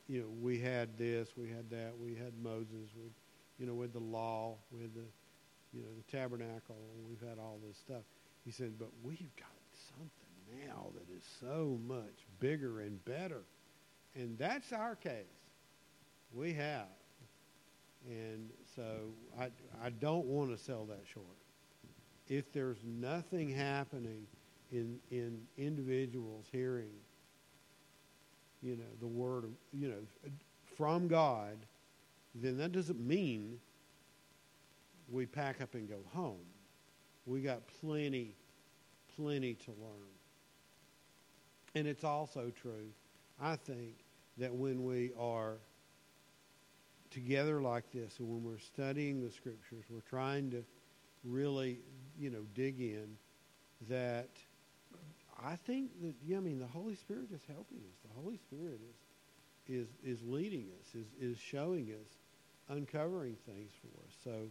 you 0.07 0.21
know, 0.21 0.27
we 0.41 0.59
had 0.59 0.97
this, 0.97 1.29
we 1.37 1.47
had 1.47 1.69
that, 1.69 1.93
we 1.99 2.15
had 2.15 2.33
Moses, 2.43 2.89
we, 2.95 3.09
you 3.57 3.65
know, 3.65 3.73
with 3.73 3.93
the 3.93 3.99
law, 3.99 4.57
with 4.71 4.93
the, 4.93 5.05
you 5.73 5.81
know, 5.81 5.89
the 5.95 6.17
tabernacle, 6.17 6.75
we've 7.07 7.27
had 7.27 7.39
all 7.39 7.59
this 7.65 7.77
stuff. 7.77 8.01
He 8.43 8.51
said, 8.51 8.77
but 8.77 8.89
we've 9.03 9.35
got 9.37 9.47
something 9.87 10.67
now 10.67 10.87
that 10.95 11.15
is 11.15 11.23
so 11.39 11.79
much 11.87 12.25
bigger 12.39 12.81
and 12.81 13.03
better. 13.05 13.43
And 14.15 14.37
that's 14.37 14.73
our 14.73 14.95
case. 14.95 15.25
We 16.33 16.53
have. 16.53 16.87
And 18.07 18.49
so 18.75 19.11
I, 19.39 19.49
I 19.83 19.89
don't 19.89 20.25
want 20.25 20.51
to 20.51 20.57
sell 20.57 20.85
that 20.85 21.03
short. 21.13 21.25
If 22.27 22.51
there's 22.51 22.79
nothing 22.83 23.49
happening 23.49 24.25
in 24.71 24.99
in 25.11 25.41
individuals 25.57 26.45
hearing 26.51 26.91
you 28.61 28.75
know 28.75 28.83
the 28.99 29.07
word 29.07 29.45
you 29.73 29.89
know 29.89 30.31
from 30.77 31.07
God, 31.07 31.57
then 32.33 32.57
that 32.57 32.71
doesn't 32.71 32.99
mean 32.99 33.59
we 35.11 35.25
pack 35.25 35.61
up 35.61 35.73
and 35.73 35.89
go 35.89 35.99
home. 36.13 36.45
We 37.25 37.41
got 37.41 37.61
plenty, 37.81 38.35
plenty 39.15 39.55
to 39.55 39.71
learn. 39.71 40.09
And 41.75 41.87
it's 41.87 42.03
also 42.03 42.51
true, 42.55 42.87
I 43.41 43.55
think, 43.55 43.95
that 44.37 44.53
when 44.53 44.85
we 44.85 45.11
are 45.19 45.57
together 47.11 47.61
like 47.61 47.91
this 47.91 48.19
and 48.19 48.29
when 48.29 48.43
we're 48.43 48.59
studying 48.59 49.21
the 49.21 49.31
scriptures, 49.31 49.83
we're 49.89 50.01
trying 50.01 50.49
to 50.51 50.63
really, 51.23 51.79
you 52.17 52.29
know, 52.29 52.45
dig 52.53 52.79
in 52.79 53.17
that 53.89 54.29
I 55.43 55.55
think 55.55 55.91
that 56.01 56.15
yeah, 56.25 56.37
I 56.37 56.39
mean 56.41 56.59
the 56.59 56.67
Holy 56.67 56.95
Spirit 56.95 57.29
is 57.33 57.41
helping 57.47 57.79
us. 57.79 57.97
The 58.07 58.21
Holy 58.21 58.37
Spirit 58.37 58.79
is 59.67 59.87
is 60.03 60.19
is 60.19 60.23
leading 60.27 60.67
us, 60.79 60.95
is 60.95 61.07
is 61.19 61.37
showing 61.37 61.91
us, 61.91 62.09
uncovering 62.69 63.37
things 63.45 63.71
for 63.81 63.87
us. 64.05 64.13
So 64.23 64.47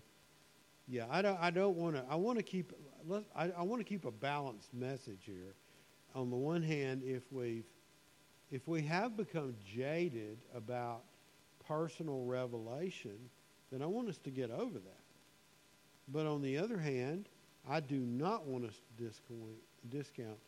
yeah, 0.86 1.06
I 1.10 1.22
don't 1.22 1.38
I 1.40 1.50
don't 1.50 1.76
want 1.76 1.96
to 1.96 2.04
I 2.08 2.16
want 2.16 2.38
to 2.38 2.42
keep 2.44 2.72
let 3.06 3.24
I, 3.34 3.50
I 3.50 3.62
want 3.62 3.80
to 3.80 3.84
keep 3.84 4.04
a 4.04 4.10
balanced 4.10 4.72
message 4.72 5.22
here. 5.24 5.54
On 6.14 6.30
the 6.30 6.36
one 6.36 6.62
hand, 6.62 7.02
if 7.04 7.22
we've 7.30 7.66
if 8.50 8.66
we 8.66 8.82
have 8.82 9.16
become 9.16 9.54
jaded 9.66 10.38
about 10.54 11.02
personal 11.66 12.24
revelation, 12.24 13.18
then 13.70 13.82
I 13.82 13.86
want 13.86 14.08
us 14.08 14.18
to 14.18 14.30
get 14.30 14.50
over 14.50 14.78
that. 14.78 15.04
But 16.10 16.24
on 16.24 16.40
the 16.40 16.56
other 16.56 16.78
hand, 16.78 17.28
I 17.68 17.80
do 17.80 17.98
not 17.98 18.46
want 18.46 18.64
us 18.64 18.74
to 18.74 19.04
discount, 19.04 19.40
discount 19.90 20.38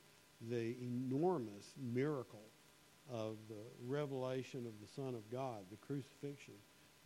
the 0.49 0.76
enormous 0.82 1.74
miracle 1.93 2.43
of 3.12 3.36
the 3.49 3.62
revelation 3.86 4.66
of 4.66 4.72
the 4.80 4.93
Son 4.95 5.14
of 5.14 5.30
God, 5.30 5.64
the 5.70 5.76
crucifixion, 5.86 6.55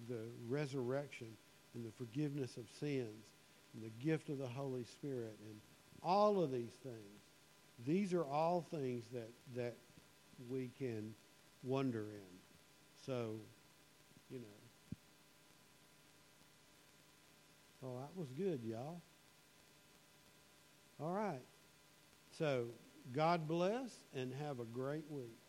the 0.09 0.28
resurrection, 0.49 1.28
and 1.74 1.85
the 1.85 1.93
forgiveness 1.93 2.57
of 2.57 2.64
sins, 2.78 3.24
and 3.74 3.82
the 3.82 4.05
gift 4.05 4.28
of 4.28 4.39
the 4.39 4.47
Holy 4.47 4.85
Spirit, 4.85 5.37
and 5.49 5.61
all 6.03 6.43
of 6.43 6.53
these 6.53 6.74
things. 6.82 7.22
These 7.87 8.12
are 8.12 8.24
all 8.24 8.64
things 8.70 9.05
that, 9.12 9.30
that 9.57 9.74
we 10.49 10.70
can 10.78 11.14
wonder 11.62 12.03
in. 12.03 12.35
So, 13.05 13.37
you 14.30 14.39
know. 14.39 14.45
Oh, 17.82 17.99
that 18.01 18.16
was 18.16 18.28
good, 18.32 18.61
y'all. 18.64 19.01
All 21.01 21.12
right. 21.12 21.43
So, 22.39 22.66
God 23.12 23.46
bless 23.46 24.02
and 24.14 24.32
have 24.34 24.61
a 24.61 24.64
great 24.64 25.05
week. 25.11 25.43